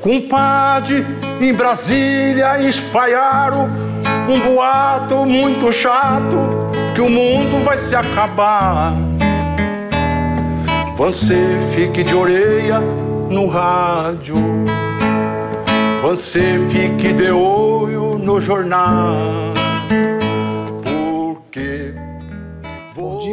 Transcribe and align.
Compadre, 0.00 1.04
em 1.40 1.52
Brasília 1.52 2.58
espalharam 2.62 3.68
um 4.28 4.40
boato 4.40 5.26
muito 5.26 5.70
chato 5.70 6.70
que 6.94 7.02
o 7.02 7.10
mundo 7.10 7.62
vai 7.62 7.78
se 7.78 7.94
acabar. 7.94 8.94
Você 10.96 11.58
fique 11.74 12.02
de 12.02 12.14
orelha 12.14 12.80
no 13.30 13.46
rádio. 13.46 14.36
Você 16.00 16.58
fique 16.70 17.12
de 17.12 17.30
olho 17.30 18.18
no 18.18 18.40
jornal. 18.40 19.59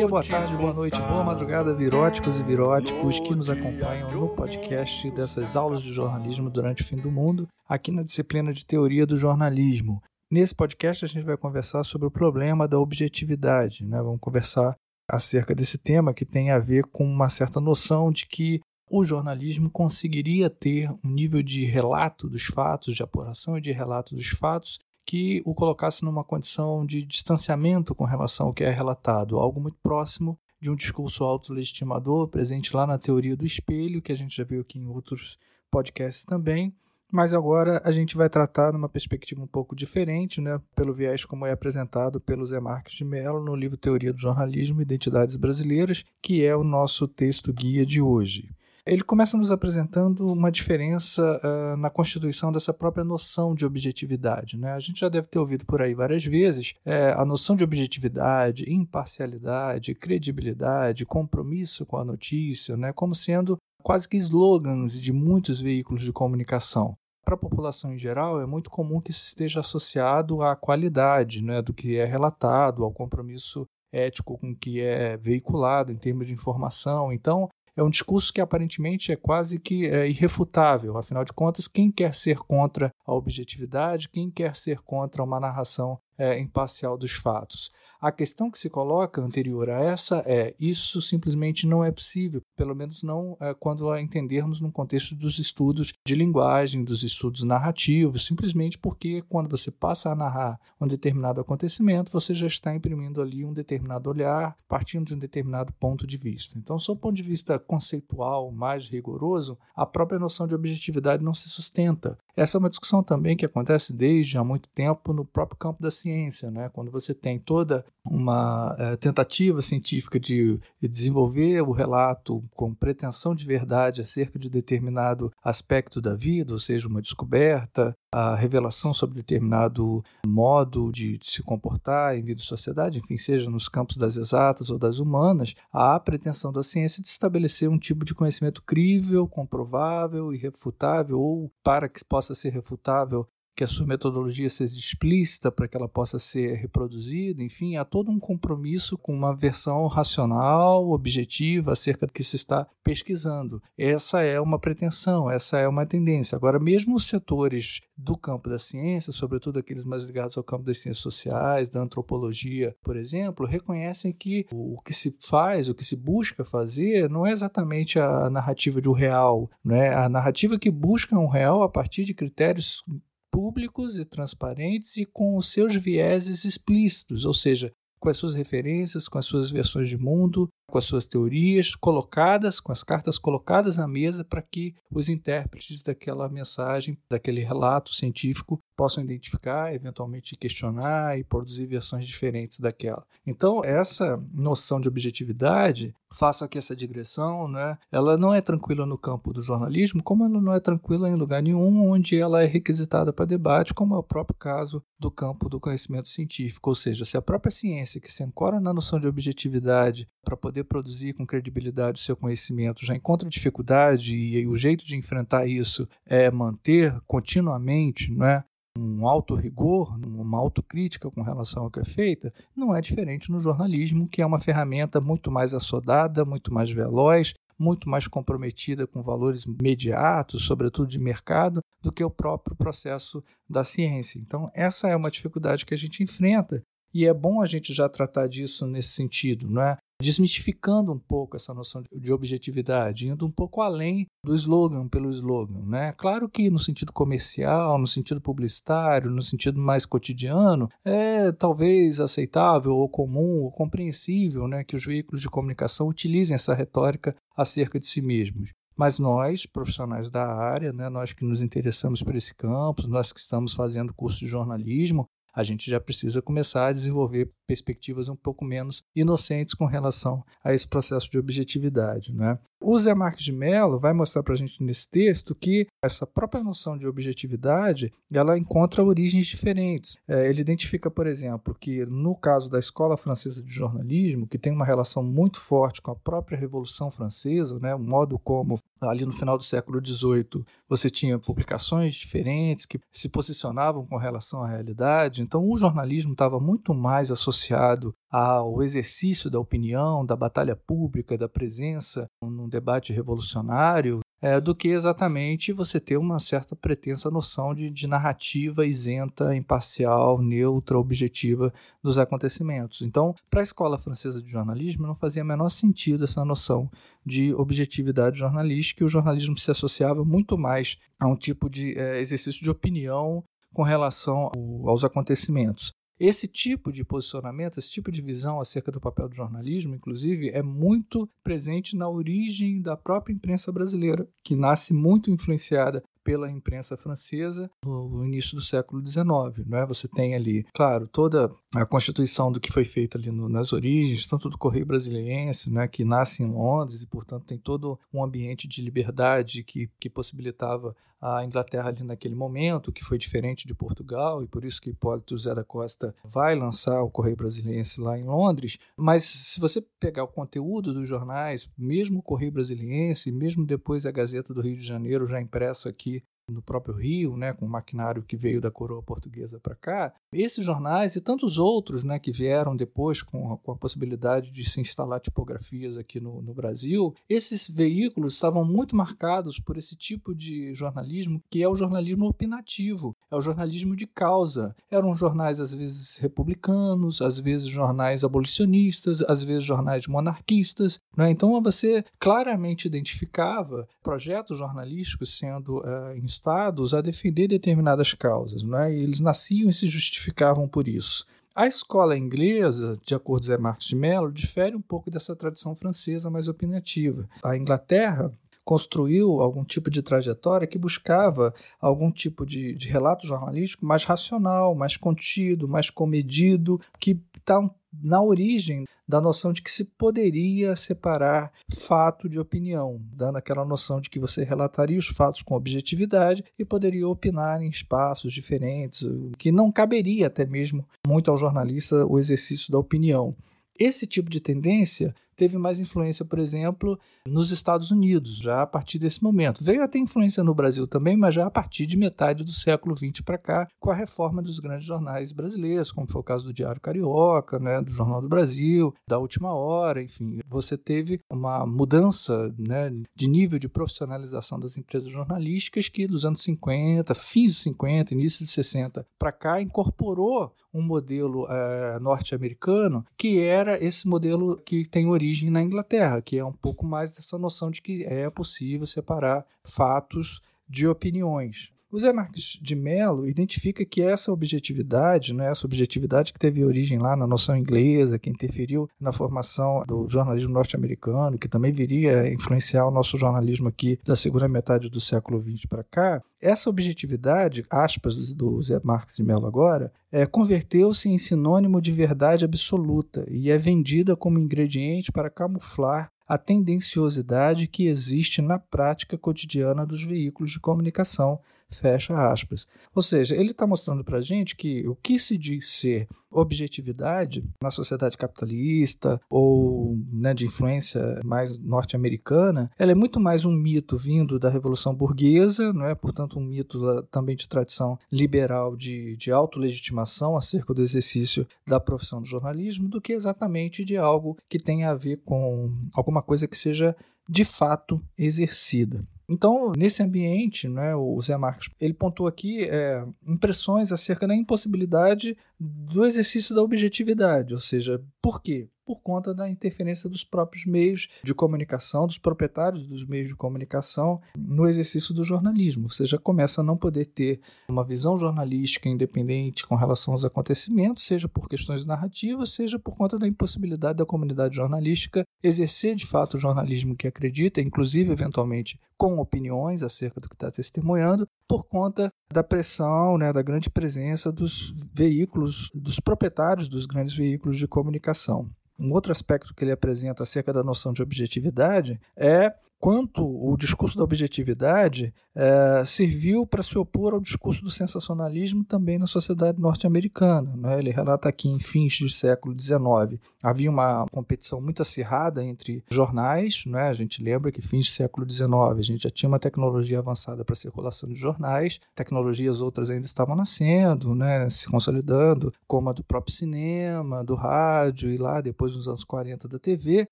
Dia, 0.07 0.09
boa 0.09 0.23
tarde, 0.23 0.55
boa 0.55 0.73
noite, 0.73 0.99
boa 1.01 1.23
madrugada, 1.23 1.73
viróticos 1.73 2.39
e 2.39 2.43
viróticos 2.43 3.19
que 3.19 3.35
nos 3.35 3.49
acompanham 3.49 4.09
no 4.09 4.29
podcast 4.29 5.11
dessas 5.11 5.55
aulas 5.55 5.81
de 5.81 5.91
jornalismo 5.91 6.49
durante 6.49 6.81
o 6.81 6.85
fim 6.85 6.95
do 6.95 7.11
mundo, 7.11 7.47
aqui 7.67 7.91
na 7.91 8.03
disciplina 8.03 8.53
de 8.53 8.65
Teoria 8.65 9.05
do 9.05 9.17
Jornalismo. 9.17 10.01
Nesse 10.31 10.55
podcast 10.55 11.03
a 11.03 11.07
gente 11.07 11.25
vai 11.25 11.37
conversar 11.37 11.83
sobre 11.83 12.07
o 12.07 12.11
problema 12.11 12.67
da 12.67 12.79
objetividade, 12.79 13.85
né? 13.85 14.01
Vamos 14.01 14.19
conversar 14.19 14.75
acerca 15.09 15.53
desse 15.53 15.77
tema 15.77 16.13
que 16.13 16.25
tem 16.25 16.51
a 16.51 16.59
ver 16.59 16.85
com 16.85 17.03
uma 17.03 17.29
certa 17.29 17.59
noção 17.59 18.11
de 18.11 18.25
que 18.25 18.61
o 18.89 19.03
jornalismo 19.03 19.69
conseguiria 19.69 20.49
ter 20.49 20.89
um 21.03 21.09
nível 21.09 21.43
de 21.43 21.65
relato 21.65 22.29
dos 22.29 22.45
fatos, 22.45 22.95
de 22.95 23.03
apuração 23.03 23.57
e 23.57 23.61
de 23.61 23.71
relato 23.73 24.15
dos 24.15 24.29
fatos 24.29 24.79
que 25.07 25.41
o 25.45 25.55
colocasse 25.55 26.03
numa 26.03 26.21
condição 26.21 26.85
de 26.85 27.01
distanciamento 27.01 27.95
com 27.95 28.03
relação 28.03 28.47
ao 28.47 28.53
que 28.53 28.65
é 28.65 28.69
relatado, 28.69 29.39
algo 29.39 29.61
muito 29.61 29.77
próximo 29.81 30.37
de 30.59 30.69
um 30.69 30.75
discurso 30.75 31.23
autolegitimador 31.23 32.27
presente 32.27 32.75
lá 32.75 32.85
na 32.85 32.97
teoria 32.97 33.33
do 33.33 33.45
espelho, 33.45 34.01
que 34.01 34.11
a 34.11 34.15
gente 34.15 34.35
já 34.35 34.43
viu 34.43 34.59
aqui 34.59 34.77
em 34.77 34.85
outros 34.85 35.39
podcasts 35.71 36.25
também. 36.25 36.75
Mas 37.09 37.33
agora 37.33 37.81
a 37.85 37.91
gente 37.91 38.17
vai 38.17 38.29
tratar 38.29 38.73
numa 38.73 38.89
perspectiva 38.89 39.41
um 39.41 39.47
pouco 39.47 39.73
diferente, 39.73 40.41
né, 40.41 40.59
pelo 40.75 40.93
viés 40.93 41.23
como 41.23 41.45
é 41.45 41.53
apresentado 41.53 42.19
pelo 42.19 42.45
Zé 42.45 42.59
Marques 42.59 42.95
de 42.95 43.05
Mello 43.05 43.41
no 43.41 43.55
livro 43.55 43.77
Teoria 43.77 44.11
do 44.11 44.19
Jornalismo 44.19 44.81
e 44.81 44.83
Identidades 44.83 45.37
Brasileiras, 45.37 46.03
que 46.21 46.43
é 46.43 46.53
o 46.53 46.65
nosso 46.65 47.07
texto 47.07 47.53
guia 47.53 47.85
de 47.85 48.01
hoje. 48.01 48.49
Ele 48.87 49.03
começa 49.03 49.37
nos 49.37 49.51
apresentando 49.51 50.25
uma 50.25 50.49
diferença 50.49 51.41
uh, 51.43 51.75
na 51.75 51.89
constituição 51.89 52.53
dessa 52.53 52.73
própria 52.73 53.03
noção 53.03 53.53
de 53.53 53.65
objetividade. 53.65 54.57
Né? 54.57 54.71
A 54.71 54.79
gente 54.79 55.01
já 55.01 55.09
deve 55.09 55.27
ter 55.27 55.39
ouvido 55.39 55.65
por 55.65 55.81
aí 55.81 55.93
várias 55.93 56.23
vezes 56.23 56.73
é, 56.85 57.11
a 57.11 57.25
noção 57.25 57.57
de 57.57 57.65
objetividade, 57.65 58.71
imparcialidade, 58.71 59.93
credibilidade, 59.93 61.05
compromisso 61.05 61.85
com 61.85 61.97
a 61.97 62.05
notícia, 62.05 62.77
né? 62.77 62.93
como 62.93 63.13
sendo 63.13 63.57
quase 63.83 64.07
que 64.07 64.15
slogans 64.15 64.99
de 64.99 65.11
muitos 65.11 65.59
veículos 65.59 66.01
de 66.01 66.13
comunicação. 66.13 66.95
Para 67.25 67.35
a 67.35 67.37
população 67.37 67.93
em 67.93 67.97
geral, 67.97 68.39
é 68.39 68.45
muito 68.45 68.69
comum 68.69 69.01
que 69.01 69.11
isso 69.11 69.25
esteja 69.25 69.59
associado 69.59 70.41
à 70.41 70.55
qualidade 70.55 71.41
né, 71.41 71.61
do 71.61 71.73
que 71.73 71.97
é 71.97 72.05
relatado, 72.05 72.85
ao 72.85 72.91
compromisso 72.93 73.65
ético 73.91 74.37
com 74.37 74.55
que 74.55 74.79
é 74.79 75.17
veiculado 75.17 75.91
em 75.91 75.97
termos 75.97 76.25
de 76.25 76.31
informação. 76.31 77.11
Então, 77.11 77.49
é 77.77 77.83
um 77.83 77.89
discurso 77.89 78.33
que 78.33 78.41
aparentemente 78.41 79.11
é 79.11 79.15
quase 79.15 79.59
que 79.59 79.85
é, 79.85 80.09
irrefutável. 80.09 80.97
Afinal 80.97 81.23
de 81.23 81.31
contas, 81.31 81.67
quem 81.67 81.91
quer 81.91 82.15
ser 82.15 82.39
contra 82.39 82.91
a 83.05 83.13
objetividade, 83.13 84.09
quem 84.09 84.31
quer 84.31 84.55
ser 84.55 84.79
contra 84.79 85.23
uma 85.23 85.39
narração 85.39 85.99
é, 86.17 86.39
imparcial 86.39 86.97
dos 86.97 87.11
fatos? 87.11 87.71
A 87.99 88.11
questão 88.11 88.51
que 88.51 88.59
se 88.59 88.69
coloca 88.69 89.21
anterior 89.21 89.69
a 89.69 89.81
essa 89.81 90.21
é: 90.25 90.53
isso 90.59 91.01
simplesmente 91.01 91.65
não 91.65 91.83
é 91.83 91.91
possível, 91.91 92.41
pelo 92.55 92.75
menos 92.75 93.01
não 93.01 93.35
é, 93.39 93.53
quando 93.53 93.89
a 93.89 93.99
entendermos 93.99 94.59
no 94.61 94.71
contexto 94.71 95.15
dos 95.15 95.39
estudos 95.39 95.91
de 96.05 96.15
linguagem, 96.15 96.83
dos 96.83 97.03
estudos 97.03 97.41
narrativos, 97.43 98.25
simplesmente 98.25 98.77
porque 98.77 99.23
quando 99.23 99.49
você 99.49 99.71
passa 99.71 100.11
a 100.11 100.15
narrar 100.15 100.59
um 100.79 100.87
determinado 100.87 101.41
acontecimento, 101.41 102.11
você 102.11 102.35
já 102.35 102.45
está 102.45 102.73
imprimindo 102.75 103.21
ali 103.21 103.43
um 103.43 103.53
determinado 103.53 104.09
olhar, 104.09 104.55
partindo 104.67 105.07
de 105.07 105.15
um 105.15 105.19
determinado 105.19 105.73
ponto 105.73 106.05
de 106.05 106.17
vista. 106.17 106.57
Então, 106.57 106.77
sob 106.77 106.97
o 106.97 107.01
ponto 107.01 107.15
de 107.15 107.23
vista 107.23 107.57
conceitual 107.57 108.51
mais 108.51 108.87
rigoroso, 108.87 109.57
a 109.75 109.85
própria 109.85 110.19
noção 110.19 110.47
de 110.47 110.53
objetividade 110.53 111.23
não 111.23 111.33
se 111.33 111.49
sustenta. 111.49 112.17
Essa 112.35 112.57
é 112.57 112.59
uma 112.59 112.69
discussão 112.69 113.01
também 113.01 113.35
que 113.35 113.45
acontece 113.45 113.91
desde 113.91 114.37
há 114.37 114.43
muito 114.43 114.69
tempo 114.69 115.11
no 115.11 115.25
próprio 115.25 115.57
campo 115.57 115.81
da 115.81 115.89
ciência, 115.89 116.06
né? 116.51 116.69
quando 116.69 116.91
você 116.91 117.13
tem 117.13 117.39
toda 117.39 117.85
uma 118.05 118.75
é, 118.77 118.95
tentativa 118.95 119.61
científica 119.61 120.19
de 120.19 120.59
desenvolver 120.81 121.61
o 121.61 121.71
relato 121.71 122.43
com 122.51 122.73
pretensão 122.73 123.35
de 123.35 123.45
verdade 123.45 124.01
acerca 124.01 124.39
de 124.39 124.49
determinado 124.49 125.31
aspecto 125.43 126.01
da 126.01 126.15
vida, 126.15 126.53
ou 126.53 126.59
seja, 126.59 126.87
uma 126.87 127.01
descoberta, 127.01 127.95
a 128.11 128.35
revelação 128.35 128.93
sobre 128.93 129.15
determinado 129.15 130.03
modo 130.25 130.91
de, 130.91 131.17
de 131.17 131.29
se 131.29 131.43
comportar 131.43 132.15
em 132.15 132.23
vida 132.23 132.39
e 132.39 132.43
sociedade, 132.43 132.99
enfim, 132.99 133.17
seja 133.17 133.49
nos 133.49 133.67
campos 133.67 133.97
das 133.97 134.15
exatas 134.15 134.69
ou 134.69 134.79
das 134.79 134.99
humanas, 134.99 135.53
há 135.71 135.95
a 135.95 135.99
pretensão 135.99 136.51
da 136.51 136.63
ciência 136.63 137.03
de 137.03 137.09
estabelecer 137.09 137.69
um 137.69 137.77
tipo 137.77 138.05
de 138.05 138.15
conhecimento 138.15 138.63
crível, 138.63 139.27
comprovável, 139.27 140.33
irrefutável, 140.33 141.19
ou 141.19 141.51
para 141.63 141.89
que 141.89 142.03
possa 142.03 142.33
ser 142.33 142.49
refutável, 142.49 143.27
que 143.57 143.63
a 143.63 143.67
sua 143.67 143.87
metodologia 143.87 144.47
seja 144.51 144.77
explícita 144.77 145.51
para 145.51 145.67
que 145.67 145.75
ela 145.75 145.89
possa 145.89 146.19
ser 146.19 146.57
reproduzida, 146.57 147.41
enfim, 147.41 147.75
há 147.75 147.83
todo 147.83 148.11
um 148.11 148.19
compromisso 148.19 148.95
com 148.99 149.11
uma 149.11 149.35
versão 149.35 149.87
racional, 149.87 150.91
objetiva 150.91 151.71
acerca 151.71 152.05
do 152.05 152.13
que 152.13 152.23
se 152.23 152.35
está 152.35 152.67
pesquisando. 152.83 153.59
Essa 153.75 154.21
é 154.21 154.39
uma 154.39 154.59
pretensão, 154.59 155.29
essa 155.31 155.57
é 155.57 155.67
uma 155.67 155.87
tendência. 155.87 156.35
Agora, 156.35 156.59
mesmo 156.59 156.95
os 156.95 157.07
setores 157.07 157.81
do 157.97 158.15
campo 158.15 158.47
da 158.47 158.59
ciência, 158.59 159.11
sobretudo 159.11 159.57
aqueles 159.57 159.83
mais 159.83 160.03
ligados 160.03 160.37
ao 160.37 160.43
campo 160.43 160.63
das 160.63 160.77
ciências 160.77 161.01
sociais, 161.01 161.67
da 161.67 161.81
antropologia, 161.81 162.75
por 162.83 162.95
exemplo, 162.95 163.47
reconhecem 163.47 164.11
que 164.11 164.45
o 164.51 164.79
que 164.85 164.93
se 164.93 165.17
faz, 165.19 165.67
o 165.67 165.73
que 165.73 165.83
se 165.83 165.95
busca 165.95 166.45
fazer, 166.45 167.09
não 167.09 167.25
é 167.25 167.31
exatamente 167.31 167.99
a 167.99 168.29
narrativa 168.29 168.79
de 168.79 168.87
um 168.87 168.93
real, 168.93 169.49
não 169.65 169.75
é 169.75 169.95
a 169.95 170.07
narrativa 170.07 170.59
que 170.59 170.69
busca 170.69 171.17
um 171.17 171.27
real 171.27 171.63
a 171.63 171.69
partir 171.69 172.05
de 172.05 172.13
critérios 172.13 172.83
públicos 173.31 173.97
e 173.97 174.05
transparentes 174.05 174.97
e 174.97 175.05
com 175.05 175.37
os 175.37 175.51
seus 175.51 175.75
vieses 175.75 176.45
explícitos, 176.45 177.25
ou 177.25 177.33
seja, 177.33 177.71
com 177.99 178.09
as 178.09 178.17
suas 178.17 178.33
referências, 178.33 179.07
com 179.07 179.17
as 179.17 179.25
suas 179.25 179.49
versões 179.49 179.89
de 179.89 179.97
mundo, 179.97 180.49
com 180.69 180.77
as 180.77 180.83
suas 180.83 181.05
teorias 181.05 181.73
colocadas, 181.75 182.59
com 182.59 182.71
as 182.71 182.83
cartas 182.83 183.17
colocadas 183.17 183.77
na 183.77 183.87
mesa 183.87 184.23
para 184.23 184.41
que 184.41 184.75
os 184.91 185.07
intérpretes 185.07 185.81
daquela 185.81 186.27
mensagem, 186.27 186.97
daquele 187.09 187.41
relato 187.41 187.93
científico 187.93 188.61
possam 188.77 189.03
identificar, 189.03 189.73
eventualmente 189.73 190.35
questionar 190.35 191.17
e 191.17 191.23
produzir 191.23 191.65
versões 191.65 192.05
diferentes 192.05 192.59
daquela. 192.59 193.03
Então, 193.25 193.65
essa 193.65 194.21
noção 194.31 194.79
de 194.79 194.87
objetividade, 194.87 195.95
faço 196.13 196.45
aqui 196.45 196.59
essa 196.59 196.75
digressão, 196.75 197.47
né? 197.47 197.77
ela 197.91 198.17
não 198.17 198.33
é 198.33 198.39
tranquila 198.39 198.85
no 198.85 198.97
campo 198.97 199.33
do 199.33 199.41
jornalismo, 199.41 200.03
como 200.03 200.25
ela 200.25 200.39
não 200.39 200.53
é 200.53 200.59
tranquila 200.59 201.09
em 201.09 201.15
lugar 201.15 201.41
nenhum 201.41 201.89
onde 201.89 202.19
ela 202.19 202.43
é 202.43 202.45
requisitada 202.45 203.11
para 203.11 203.25
debate, 203.25 203.73
como 203.73 203.95
é 203.95 203.97
o 203.97 204.03
próprio 204.03 204.37
caso 204.37 204.83
do 204.99 205.09
campo 205.09 205.49
do 205.49 205.59
conhecimento 205.59 206.09
científico. 206.09 206.69
Ou 206.69 206.75
seja, 206.75 207.03
se 207.03 207.17
a 207.17 207.21
própria 207.21 207.51
ciência 207.51 207.99
que 207.99 208.11
se 208.11 208.23
ancora 208.23 208.59
na 208.59 208.73
noção 208.73 208.99
de 208.99 209.07
objetividade 209.07 210.07
para 210.23 210.37
poder 210.37 210.56
produzir 210.63 211.13
com 211.13 211.25
credibilidade 211.25 212.01
o 212.01 212.03
seu 212.03 212.15
conhecimento 212.15 212.85
já 212.85 212.95
encontra 212.95 213.29
dificuldade 213.29 214.15
e, 214.15 214.39
e 214.39 214.47
o 214.47 214.55
jeito 214.55 214.85
de 214.85 214.95
enfrentar 214.95 215.47
isso 215.47 215.87
é 216.05 216.29
manter 216.31 216.99
continuamente, 217.05 218.11
não 218.11 218.25
é? 218.25 218.43
um 218.77 219.07
alto 219.07 219.33
rigor, 219.33 219.97
uma 220.05 220.37
autocrítica 220.37 221.09
com 221.09 221.21
relação 221.21 221.63
ao 221.63 221.71
que 221.71 221.79
é 221.79 221.83
feita, 221.83 222.31
não 222.55 222.75
é 222.75 222.79
diferente 222.79 223.31
no 223.31 223.39
jornalismo, 223.39 224.07
que 224.07 224.21
é 224.21 224.25
uma 224.25 224.39
ferramenta 224.39 225.01
muito 225.01 225.31
mais 225.31 225.53
assodada, 225.53 226.23
muito 226.23 226.53
mais 226.53 226.69
veloz, 226.69 227.33
muito 227.57 227.89
mais 227.89 228.07
comprometida 228.07 228.85
com 228.85 229.01
valores 229.01 229.43
imediatos, 229.43 230.45
sobretudo 230.45 230.87
de 230.87 230.99
mercado, 230.99 231.59
do 231.81 231.91
que 231.91 232.03
o 232.03 232.09
próprio 232.09 232.55
processo 232.55 233.23
da 233.49 233.63
ciência. 233.63 234.19
Então, 234.19 234.49
essa 234.53 234.87
é 234.87 234.95
uma 234.95 235.09
dificuldade 235.09 235.65
que 235.65 235.73
a 235.73 235.77
gente 235.77 236.03
enfrenta 236.03 236.61
e 236.93 237.05
é 237.05 237.13
bom 237.13 237.41
a 237.41 237.45
gente 237.45 237.73
já 237.73 237.89
tratar 237.89 238.27
disso 238.27 238.65
nesse 238.67 238.89
sentido, 238.89 239.49
não 239.49 239.61
é? 239.61 239.77
Desmistificando 240.01 240.91
um 240.91 240.99
pouco 240.99 241.35
essa 241.35 241.53
noção 241.53 241.81
de 241.91 242.13
objetividade, 242.13 243.07
indo 243.07 243.25
um 243.25 243.31
pouco 243.31 243.61
além 243.61 244.07
do 244.23 244.35
slogan 244.35 244.87
pelo 244.87 245.09
slogan. 245.09 245.65
Né? 245.65 245.93
Claro 245.97 246.29
que 246.29 246.49
no 246.49 246.59
sentido 246.59 246.93
comercial, 246.93 247.77
no 247.77 247.87
sentido 247.87 248.21
publicitário, 248.21 249.09
no 249.09 249.21
sentido 249.21 249.59
mais 249.59 249.85
cotidiano, 249.85 250.69
é 250.85 251.31
talvez 251.31 251.99
aceitável 251.99 252.75
ou 252.75 252.87
comum 252.87 253.41
ou 253.41 253.51
compreensível 253.51 254.47
né, 254.47 254.63
que 254.63 254.75
os 254.75 254.85
veículos 254.85 255.21
de 255.21 255.29
comunicação 255.29 255.87
utilizem 255.87 256.35
essa 256.35 256.53
retórica 256.53 257.15
acerca 257.35 257.79
de 257.79 257.87
si 257.87 258.01
mesmos. 258.01 258.53
Mas 258.77 258.99
nós, 258.99 259.47
profissionais 259.47 260.07
da 260.07 260.23
área, 260.27 260.71
né, 260.71 260.87
nós 260.87 261.11
que 261.11 261.25
nos 261.25 261.41
interessamos 261.41 262.03
por 262.03 262.15
esse 262.15 262.35
campo, 262.35 262.87
nós 262.87 263.11
que 263.11 263.19
estamos 263.19 263.55
fazendo 263.55 263.91
curso 263.91 264.19
de 264.19 264.27
jornalismo, 264.27 265.09
a 265.37 265.43
gente 265.43 265.69
já 265.69 265.79
precisa 265.79 266.19
começar 266.19 266.65
a 266.65 266.71
desenvolver 266.71 267.31
perspectivas 267.45 268.09
um 268.09 268.15
pouco 268.15 268.43
menos 268.43 268.83
inocentes 268.95 269.53
com 269.53 269.65
relação 269.65 270.25
a 270.43 270.51
esse 270.51 270.67
processo 270.67 271.11
de 271.11 271.19
objetividade. 271.19 272.11
Né? 272.11 272.39
O 272.59 272.77
Zé 272.77 272.93
Marques 272.95 273.23
de 273.23 273.31
Mello 273.31 273.79
vai 273.79 273.93
mostrar 273.93 274.23
para 274.23 274.33
a 274.33 274.37
gente 274.37 274.63
nesse 274.63 274.89
texto 274.89 275.35
que 275.35 275.67
essa 275.81 276.07
própria 276.07 276.43
noção 276.43 276.75
de 276.75 276.87
objetividade 276.87 277.93
ela 278.11 278.37
encontra 278.37 278.83
origens 278.83 279.27
diferentes. 279.27 279.95
É, 280.07 280.27
ele 280.27 280.41
identifica, 280.41 280.89
por 280.89 281.05
exemplo, 281.05 281.55
que 281.59 281.85
no 281.85 282.15
caso 282.15 282.49
da 282.49 282.57
Escola 282.57 282.97
Francesa 282.97 283.43
de 283.43 283.51
Jornalismo, 283.51 284.27
que 284.27 284.39
tem 284.39 284.51
uma 284.51 284.65
relação 284.65 285.03
muito 285.03 285.39
forte 285.39 285.81
com 285.81 285.91
a 285.91 285.95
própria 285.95 286.37
Revolução 286.37 286.89
Francesa, 286.89 287.59
né, 287.59 287.75
o 287.75 287.79
modo 287.79 288.17
como 288.17 288.59
ali 288.81 289.05
no 289.05 289.11
final 289.11 289.37
do 289.37 289.43
século 289.43 289.79
XVIII 289.83 290.43
você 290.67 290.89
tinha 290.89 291.17
publicações 291.19 291.95
diferentes 291.95 292.65
que 292.65 292.79
se 292.91 293.07
posicionavam 293.07 293.85
com 293.85 293.97
relação 293.97 294.43
à 294.43 294.47
realidade. 294.47 295.21
Então, 295.21 295.47
o 295.47 295.57
jornalismo 295.57 296.13
estava 296.13 296.39
muito 296.39 296.73
mais 296.73 297.11
associado 297.11 297.93
ao 298.09 298.63
exercício 298.63 299.29
da 299.29 299.39
opinião, 299.39 300.05
da 300.05 300.15
batalha 300.15 300.55
pública, 300.55 301.17
da 301.17 301.27
presença 301.27 302.07
num 302.21 302.47
debate 302.47 302.93
revolucionário, 302.93 303.99
é, 304.21 304.41
do 304.41 304.55
que 304.55 304.69
exatamente 304.69 305.51
você 305.51 305.79
ter 305.79 305.97
uma 305.97 306.19
certa 306.19 306.55
pretensa 306.55 307.09
noção 307.11 307.53
de, 307.53 307.69
de, 307.69 307.85
narrativa 307.85 308.65
isenta, 308.65 309.35
imparcial, 309.35 310.21
neutra, 310.21 310.79
objetiva 310.79 311.53
dos 311.83 311.99
acontecimentos. 311.99 312.81
Então, 312.81 313.13
para 313.29 313.41
a 313.41 313.43
escola 313.43 313.77
francesa 313.77 314.21
de 314.21 314.29
jornalismo, 314.29 314.87
não 314.87 314.95
fazia 314.95 315.23
menor 315.23 315.49
sentido 315.49 316.03
essa 316.03 316.25
noção 316.25 316.69
de 317.05 317.33
objetividade 317.33 318.17
jornalística, 318.17 318.83
e 318.83 318.85
o 318.85 318.89
jornalismo 318.89 319.37
se 319.37 319.51
associava 319.51 320.03
muito 320.03 320.37
mais 320.37 320.77
a 320.99 321.07
um 321.07 321.15
tipo 321.15 321.49
de 321.49 321.77
é, 321.77 321.99
exercício 321.99 322.41
de 322.41 322.49
opinião 322.49 323.23
com 323.53 323.61
relação 323.61 324.31
ao, 324.35 324.69
aos 324.69 324.83
acontecimentos. 324.83 325.71
Esse 325.99 326.27
tipo 326.27 326.71
de 326.71 326.83
posicionamento, 326.83 327.57
esse 327.57 327.71
tipo 327.71 327.91
de 327.91 328.01
visão 328.01 328.39
acerca 328.39 328.71
do 328.71 328.79
papel 328.79 329.09
do 329.09 329.15
jornalismo, 329.15 329.73
inclusive, 329.73 330.29
é 330.29 330.43
muito 330.43 331.09
presente 331.23 331.75
na 331.75 331.89
origem 331.89 332.61
da 332.61 332.77
própria 332.77 333.13
imprensa 333.13 333.51
brasileira, 333.51 334.07
que 334.23 334.35
nasce 334.35 334.73
muito 334.73 335.09
influenciada 335.09 335.83
pela 336.03 336.31
imprensa 336.31 336.77
francesa 336.77 337.51
no 337.65 338.05
início 338.05 338.33
do 338.33 338.41
século 338.41 338.81
XIX. 338.81 339.45
Né? 339.45 339.65
Você 339.65 339.89
tem 339.89 340.15
ali, 340.15 340.45
claro, 340.53 340.87
toda 340.87 341.29
a 341.53 341.65
constituição 341.65 342.31
do 342.31 342.39
que 342.39 342.53
foi 342.53 342.63
feito 342.63 342.97
ali 342.97 343.11
no, 343.11 343.27
nas 343.27 343.51
origens, 343.51 344.05
tanto 344.05 344.29
do 344.29 344.37
Correio 344.37 344.65
Brasiliense, 344.65 345.49
né, 345.51 345.67
que 345.67 345.83
nasce 345.83 346.23
em 346.23 346.31
Londres 346.31 346.81
e, 346.81 346.87
portanto, 346.87 347.25
tem 347.25 347.37
todo 347.37 347.77
um 347.93 348.01
ambiente 348.01 348.47
de 348.47 348.61
liberdade 348.61 349.43
que, 349.43 349.69
que 349.77 349.89
possibilitava 349.89 350.73
a 350.99 351.23
Inglaterra 351.23 351.69
ali 351.69 351.83
naquele 351.83 352.15
momento, 352.15 352.71
que 352.71 352.83
foi 352.83 352.97
diferente 352.97 353.47
de 353.47 353.53
Portugal, 353.53 354.23
e 354.23 354.27
por 354.27 354.43
isso 354.43 354.61
que 354.61 354.71
Hipólito 354.71 355.17
Zé 355.17 355.33
da 355.33 355.43
Costa 355.43 355.95
vai 356.03 356.35
lançar 356.35 356.81
o 356.81 356.89
Correio 356.89 357.15
Brasiliense 357.15 357.79
lá 357.79 357.97
em 357.97 358.03
Londres. 358.03 358.57
Mas 358.75 359.03
se 359.03 359.39
você 359.39 359.61
pegar 359.79 360.03
o 360.03 360.07
conteúdo 360.07 360.73
dos 360.73 360.87
jornais, 360.87 361.49
mesmo 361.57 361.99
o 361.99 362.03
Correio 362.03 362.31
Brasiliense, 362.31 363.11
mesmo 363.11 363.45
depois 363.45 363.85
a 363.85 363.91
Gazeta 363.91 364.33
do 364.33 364.41
Rio 364.41 364.55
de 364.55 364.63
Janeiro, 364.65 365.05
já 365.05 365.21
impressa 365.21 365.69
aqui 365.69 366.03
no 366.29 366.41
próprio 366.41 366.75
Rio, 366.75 367.15
né, 367.15 367.33
com 367.33 367.45
o 367.45 367.49
maquinário 367.49 368.03
que 368.03 368.17
veio 368.17 368.41
da 368.41 368.51
coroa 368.51 368.83
portuguesa 368.83 369.39
para 369.39 369.55
cá, 369.55 369.93
esses 370.11 370.43
jornais 370.43 370.95
e 370.95 371.01
tantos 371.01 371.37
outros 371.37 371.83
né, 371.83 371.99
que 371.99 372.11
vieram 372.11 372.55
depois 372.55 373.01
com 373.01 373.33
a, 373.33 373.37
com 373.37 373.51
a 373.51 373.55
possibilidade 373.55 374.31
de 374.31 374.47
se 374.49 374.59
instalar 374.59 374.99
tipografias 374.99 375.77
aqui 375.77 375.99
no, 375.99 376.21
no, 376.21 376.33
Brasil, 376.33 376.93
esses 377.09 377.49
veículos 377.49 378.13
estavam 378.13 378.45
muito 378.45 378.75
marcados 378.75 379.39
por 379.39 379.57
esse 379.57 379.75
tipo 379.75 380.13
de 380.13 380.53
jornalismo 380.53 381.21
que 381.29 381.41
é 381.41 381.47
o 381.47 381.55
jornalismo 381.55 382.05
opinativo, 382.05 382.95
é 383.09 383.15
o 383.15 383.21
jornalismo 383.21 383.75
de 383.75 383.87
causa. 383.87 384.55
Eram 384.69 384.93
jornais 384.93 385.39
às 385.39 385.53
vezes 385.53 385.97
republicanos, 385.97 387.01
às 387.01 387.19
vezes 387.19 387.47
jornais 387.47 388.03
abolicionistas, 388.03 389.01
às 389.01 389.23
vezes 389.23 389.43
jornais 389.43 389.87
monarquistas. 389.87 390.79
Né? 390.95 391.09
Então 391.09 391.41
você 391.41 391.83
claramente 391.99 392.67
identificava 392.67 393.67
projetos 393.81 394.37
jornalísticos 394.37 395.17
sendo 395.17 395.59
uh, 395.59 395.95
instados 396.17 396.73
a 396.73 396.81
defender 396.81 397.27
determinadas 397.27 397.93
causas. 397.93 398.43
Né? 398.43 398.73
E 398.73 398.83
eles 398.83 398.99
nasciam 398.99 399.49
e 399.49 399.53
se 399.53 399.67
justificavam 399.67 400.47
por 400.47 400.67
isso. 400.67 401.05
A 401.35 401.45
escola 401.45 401.95
inglesa, 401.95 402.77
de 402.83 402.95
acordo 402.95 403.21
com 403.21 403.27
Zé 403.27 403.37
Marques 403.37 403.67
de 403.67 403.75
Mello, 403.75 404.11
difere 404.11 404.55
um 404.55 404.61
pouco 404.61 404.89
dessa 404.89 405.15
tradição 405.15 405.55
francesa 405.55 406.09
mais 406.09 406.27
opinativa. 406.27 407.07
A 407.23 407.37
Inglaterra 407.37 408.11
construiu 408.43 409.21
algum 409.21 409.43
tipo 409.43 409.69
de 409.69 409.83
trajetória 409.83 410.47
que 410.47 410.57
buscava 410.57 411.35
algum 411.59 411.91
tipo 411.91 412.25
de, 412.25 412.55
de 412.55 412.69
relato 412.69 413.05
jornalístico 413.05 413.65
mais 413.65 413.83
racional, 413.83 414.55
mais 414.55 414.77
contido, 414.77 415.47
mais 415.47 415.69
comedido, 415.69 416.59
que 416.79 416.99
está 417.17 417.47
na 417.81 418.01
origem 418.01 418.65
da 418.87 419.01
noção 419.01 419.33
de 419.33 419.41
que 419.41 419.51
se 419.51 419.65
poderia 419.65 420.55
separar 420.55 421.31
fato 421.53 422.07
de 422.07 422.19
opinião, 422.19 422.81
dando 422.93 423.17
aquela 423.17 423.43
noção 423.43 423.81
de 423.81 423.89
que 423.89 423.99
você 423.99 424.23
relataria 424.23 424.79
os 424.79 424.87
fatos 424.87 425.21
com 425.21 425.35
objetividade 425.35 426.23
e 426.39 426.45
poderia 426.45 426.87
opinar 426.87 427.41
em 427.41 427.49
espaços 427.49 428.13
diferentes, 428.13 428.87
que 429.17 429.31
não 429.31 429.51
caberia 429.51 430.07
até 430.07 430.25
mesmo 430.25 430.65
muito 430.87 431.11
ao 431.11 431.17
jornalista 431.17 431.85
o 431.85 431.99
exercício 431.99 432.51
da 432.51 432.57
opinião. 432.57 433.15
Esse 433.59 433.87
tipo 433.87 434.09
de 434.09 434.21
tendência 434.21 434.93
teve 435.17 435.37
mais 435.37 435.59
influência, 435.59 436.05
por 436.05 436.19
exemplo, 436.19 436.79
nos 437.05 437.31
Estados 437.31 437.71
Unidos, 437.71 438.19
já 438.19 438.43
a 438.43 438.47
partir 438.47 438.77
desse 438.77 439.03
momento. 439.03 439.43
Veio 439.43 439.63
a 439.63 439.67
ter 439.67 439.79
influência 439.79 440.23
no 440.23 440.33
Brasil 440.33 440.67
também, 440.67 440.95
mas 440.95 441.15
já 441.15 441.25
a 441.25 441.31
partir 441.31 441.65
de 441.65 441.75
metade 441.75 442.23
do 442.23 442.31
século 442.31 442.77
XX 442.77 443.01
para 443.03 443.17
cá, 443.17 443.47
com 443.59 443.71
a 443.71 443.75
reforma 443.75 444.21
dos 444.21 444.39
grandes 444.39 444.65
jornais 444.65 445.11
brasileiros, 445.11 445.71
como 445.71 445.87
foi 445.87 445.99
o 445.99 446.03
caso 446.03 446.25
do 446.25 446.33
Diário 446.33 446.61
Carioca, 446.61 447.39
né, 447.39 447.61
do 447.61 447.71
Jornal 447.71 448.01
do 448.01 448.07
Brasil, 448.07 448.73
da 448.87 448.99
Última 448.99 449.33
Hora, 449.33 449.81
enfim. 449.81 450.19
Você 450.29 450.55
teve 450.55 450.99
uma 451.11 451.45
mudança 451.45 452.33
né, 452.37 452.71
de 452.95 453.09
nível 453.09 453.39
de 453.39 453.49
profissionalização 453.49 454.39
das 454.39 454.55
empresas 454.55 454.91
jornalísticas 454.91 455.67
que 455.67 455.87
dos 455.87 456.05
anos 456.05 456.21
50, 456.21 456.93
fins 456.93 457.33
de 457.33 457.39
50, 457.39 457.93
início 457.93 458.23
de 458.23 458.29
60 458.29 458.85
para 458.99 459.11
cá, 459.11 459.41
incorporou 459.41 460.31
um 460.53 460.61
modelo 460.61 461.27
é, 461.29 461.79
norte-americano 461.79 462.85
que 462.97 463.19
era 463.19 463.63
esse 463.63 463.87
modelo 463.87 464.37
que 464.37 464.65
tem 464.65 464.87
origem 464.87 465.06
origem 465.07 465.29
na 465.29 465.41
Inglaterra, 465.41 466.01
que 466.01 466.17
é 466.17 466.25
um 466.25 466.33
pouco 466.33 466.65
mais 466.65 466.91
dessa 466.91 467.17
noção 467.17 467.49
de 467.49 467.61
que 467.61 467.83
é 467.85 468.09
possível 468.09 468.67
separar 468.67 469.25
fatos 469.43 470.21
de 470.49 470.67
opiniões. 470.67 471.51
O 471.69 471.77
Zé 471.77 471.91
Marques 471.91 472.39
de 472.41 472.55
Mello 472.55 473.05
identifica 473.05 473.65
que 473.65 473.81
essa 473.81 474.09
objetividade, 474.09 475.13
né, 475.13 475.29
essa 475.29 475.45
objetividade 475.45 476.13
que 476.13 476.19
teve 476.19 476.45
origem 476.45 476.79
lá 476.79 476.95
na 476.95 477.05
noção 477.05 477.35
inglesa, 477.35 477.99
que 477.99 478.09
interferiu 478.09 478.69
na 478.79 478.93
formação 478.93 479.63
do 479.67 479.85
jornalismo 479.85 480.33
norte-americano, 480.33 481.17
que 481.17 481.27
também 481.27 481.51
viria 481.51 482.03
a 482.03 482.13
influenciar 482.13 482.65
o 482.65 482.71
nosso 482.71 482.97
jornalismo 482.97 483.49
aqui 483.49 483.77
da 483.83 483.97
segunda 483.97 484.29
metade 484.29 484.69
do 484.69 484.79
século 484.79 485.19
XX 485.19 485.45
para 485.45 485.61
cá, 485.61 486.01
essa 486.21 486.49
objetividade, 486.49 487.45
aspas 487.49 488.13
do 488.13 488.41
Zé 488.41 488.61
Marques 488.63 488.95
de 488.95 489.03
Mello 489.03 489.27
agora, 489.27 489.69
é, 489.91 490.05
converteu-se 490.05 490.87
em 490.87 490.97
sinônimo 490.97 491.61
de 491.61 491.73
verdade 491.73 492.23
absoluta 492.23 493.05
e 493.09 493.29
é 493.29 493.37
vendida 493.37 493.93
como 493.93 494.19
ingrediente 494.19 494.89
para 494.89 495.09
camuflar 495.09 495.91
a 496.07 496.17
tendenciosidade 496.17 497.45
que 497.45 497.67
existe 497.67 498.21
na 498.21 498.39
prática 498.39 498.97
cotidiana 498.97 499.65
dos 499.65 499.83
veículos 499.83 500.31
de 500.31 500.39
comunicação 500.39 501.19
Fecha 501.49 502.11
aspas. 502.11 502.47
Ou 502.75 502.81
seja, 502.81 503.15
ele 503.15 503.31
está 503.31 503.47
mostrando 503.47 503.83
para 503.83 503.99
a 503.99 504.01
gente 504.01 504.35
que 504.35 504.67
o 504.67 504.75
que 504.75 504.99
se 504.99 505.17
diz 505.17 505.49
ser 505.49 505.87
objetividade 506.09 507.23
na 507.41 507.51
sociedade 507.51 507.97
capitalista 507.97 508.99
ou 509.09 509.77
né, 509.91 510.13
de 510.13 510.25
influência 510.25 510.99
mais 511.03 511.37
norte-americana, 511.37 512.49
ela 512.57 512.71
é 512.71 512.75
muito 512.75 512.99
mais 512.99 513.25
um 513.25 513.31
mito 513.31 513.77
vindo 513.77 514.19
da 514.19 514.29
Revolução 514.29 514.73
Burguesa, 514.73 515.53
não 515.53 515.65
é? 515.65 515.75
portanto, 515.75 516.19
um 516.19 516.23
mito 516.23 516.83
também 516.83 517.15
de 517.15 517.27
tradição 517.27 517.77
liberal 517.91 518.55
de, 518.55 518.95
de 518.97 519.11
autolegitimação 519.11 520.17
acerca 520.17 520.53
do 520.53 520.61
exercício 520.61 521.27
da 521.45 521.59
profissão 521.59 522.01
do 522.01 522.07
jornalismo, 522.07 522.67
do 522.67 522.81
que 522.81 522.93
exatamente 522.93 523.63
de 523.63 523.77
algo 523.77 524.17
que 524.29 524.39
tenha 524.39 524.71
a 524.71 524.75
ver 524.75 525.01
com 525.05 525.53
alguma 525.73 526.01
coisa 526.01 526.27
que 526.27 526.37
seja 526.37 526.75
de 527.07 527.23
fato 527.23 527.81
exercida. 527.97 528.85
Então, 529.09 529.53
nesse 529.55 529.81
ambiente, 529.81 530.49
né, 530.49 530.75
o 530.75 531.01
Zé 531.01 531.15
Marcos 531.15 531.49
ele 531.61 531.73
pontuou 531.73 532.09
aqui 532.09 532.43
é, 532.43 532.85
impressões 533.05 533.71
acerca 533.71 534.05
da 534.05 534.13
impossibilidade 534.13 535.17
do 535.39 535.85
exercício 535.85 536.35
da 536.35 536.41
objetividade, 536.41 537.33
ou 537.33 537.39
seja, 537.39 537.83
por 538.01 538.21
quê? 538.21 538.49
por 538.67 538.81
conta 538.81 539.13
da 539.13 539.29
interferência 539.29 539.89
dos 539.89 540.03
próprios 540.03 540.45
meios 540.45 540.89
de 541.01 541.13
comunicação, 541.13 541.87
dos 541.87 541.97
proprietários 541.97 542.67
dos 542.67 542.85
meios 542.85 543.07
de 543.07 543.15
comunicação 543.15 544.01
no 544.17 544.45
exercício 544.45 544.93
do 544.93 545.05
jornalismo. 545.05 545.71
Você 545.71 545.85
já 545.85 545.97
começa 545.97 546.41
a 546.41 546.43
não 546.43 546.57
poder 546.57 546.85
ter 546.87 547.21
uma 547.47 547.63
visão 547.63 547.97
jornalística 547.97 548.67
independente 548.67 549.47
com 549.47 549.55
relação 549.55 549.93
aos 549.93 550.03
acontecimentos, 550.03 550.83
seja 550.83 551.07
por 551.07 551.29
questões 551.29 551.65
narrativas, 551.65 552.33
seja 552.33 552.59
por 552.59 552.75
conta 552.75 552.99
da 552.99 553.07
impossibilidade 553.07 553.77
da 553.77 553.85
comunidade 553.85 554.35
jornalística 554.35 555.05
exercer 555.23 555.73
de 555.73 555.85
fato 555.85 556.15
o 556.15 556.19
jornalismo 556.19 556.75
que 556.75 556.87
acredita, 556.87 557.39
inclusive 557.39 557.93
eventualmente 557.93 558.59
com 558.77 558.99
opiniões 558.99 559.63
acerca 559.63 560.01
do 560.01 560.09
que 560.09 560.15
está 560.15 560.29
testemunhando, 560.29 561.07
por 561.27 561.45
conta 561.45 561.91
da 562.11 562.23
pressão, 562.23 562.97
né, 562.97 563.11
da 563.11 563.21
grande 563.21 563.49
presença 563.49 564.11
dos 564.11 564.53
veículos, 564.73 565.49
dos 565.53 565.79
proprietários 565.79 566.47
dos 566.47 566.65
grandes 566.65 566.95
veículos 566.95 567.37
de 567.37 567.47
comunicação. 567.47 568.29
Um 568.59 568.73
outro 568.73 568.91
aspecto 568.91 569.35
que 569.35 569.43
ele 569.43 569.51
apresenta 569.51 570.03
acerca 570.03 570.33
da 570.33 570.43
noção 570.43 570.73
de 570.73 570.81
objetividade 570.81 571.79
é 571.95 572.33
quanto 572.59 573.05
o 573.05 573.37
discurso 573.37 573.77
da 573.77 573.83
objetividade 573.83 574.93
é, 575.15 575.63
serviu 575.63 576.25
para 576.25 576.41
se 576.41 576.57
opor 576.57 576.93
ao 576.93 576.99
discurso 576.99 577.43
do 577.43 577.51
sensacionalismo 577.51 578.43
também 578.43 578.79
na 578.79 578.87
sociedade 578.87 579.39
norte-americana. 579.39 580.35
Né? 580.35 580.57
Ele 580.57 580.71
relata 580.71 581.07
aqui 581.07 581.29
em 581.29 581.39
fins 581.39 581.79
do 581.79 581.89
século 581.89 582.35
XIX 582.39 582.99
havia 583.27 583.49
uma 583.49 583.85
competição 583.91 584.39
muito 584.39 584.61
acirrada 584.61 585.23
entre 585.23 585.63
jornais, 585.69 586.43
né? 586.45 586.69
a 586.69 586.73
gente 586.73 587.03
lembra 587.03 587.31
que 587.31 587.41
fins 587.41 587.65
do 587.65 587.71
século 587.71 588.09
XIX 588.09 588.31
a 588.31 588.61
gente 588.61 588.83
já 588.83 588.89
tinha 588.89 589.09
uma 589.09 589.19
tecnologia 589.19 589.79
avançada 589.79 590.23
para 590.23 590.35
circulação 590.35 590.87
de 590.87 590.95
jornais, 590.95 591.59
tecnologias 591.75 592.39
outras 592.39 592.69
ainda 592.69 592.85
estavam 592.85 593.15
nascendo, 593.15 593.93
né? 593.93 594.29
se 594.29 594.47
consolidando, 594.47 595.33
como 595.45 595.69
a 595.69 595.73
do 595.73 595.83
próprio 595.83 596.15
cinema, 596.15 597.03
do 597.03 597.15
rádio 597.15 597.91
e 597.91 597.97
lá 597.97 598.21
depois 598.21 598.55
nos 598.55 598.67
anos 598.67 598.85
40 598.85 599.27
da 599.27 599.37
TV, 599.37 599.87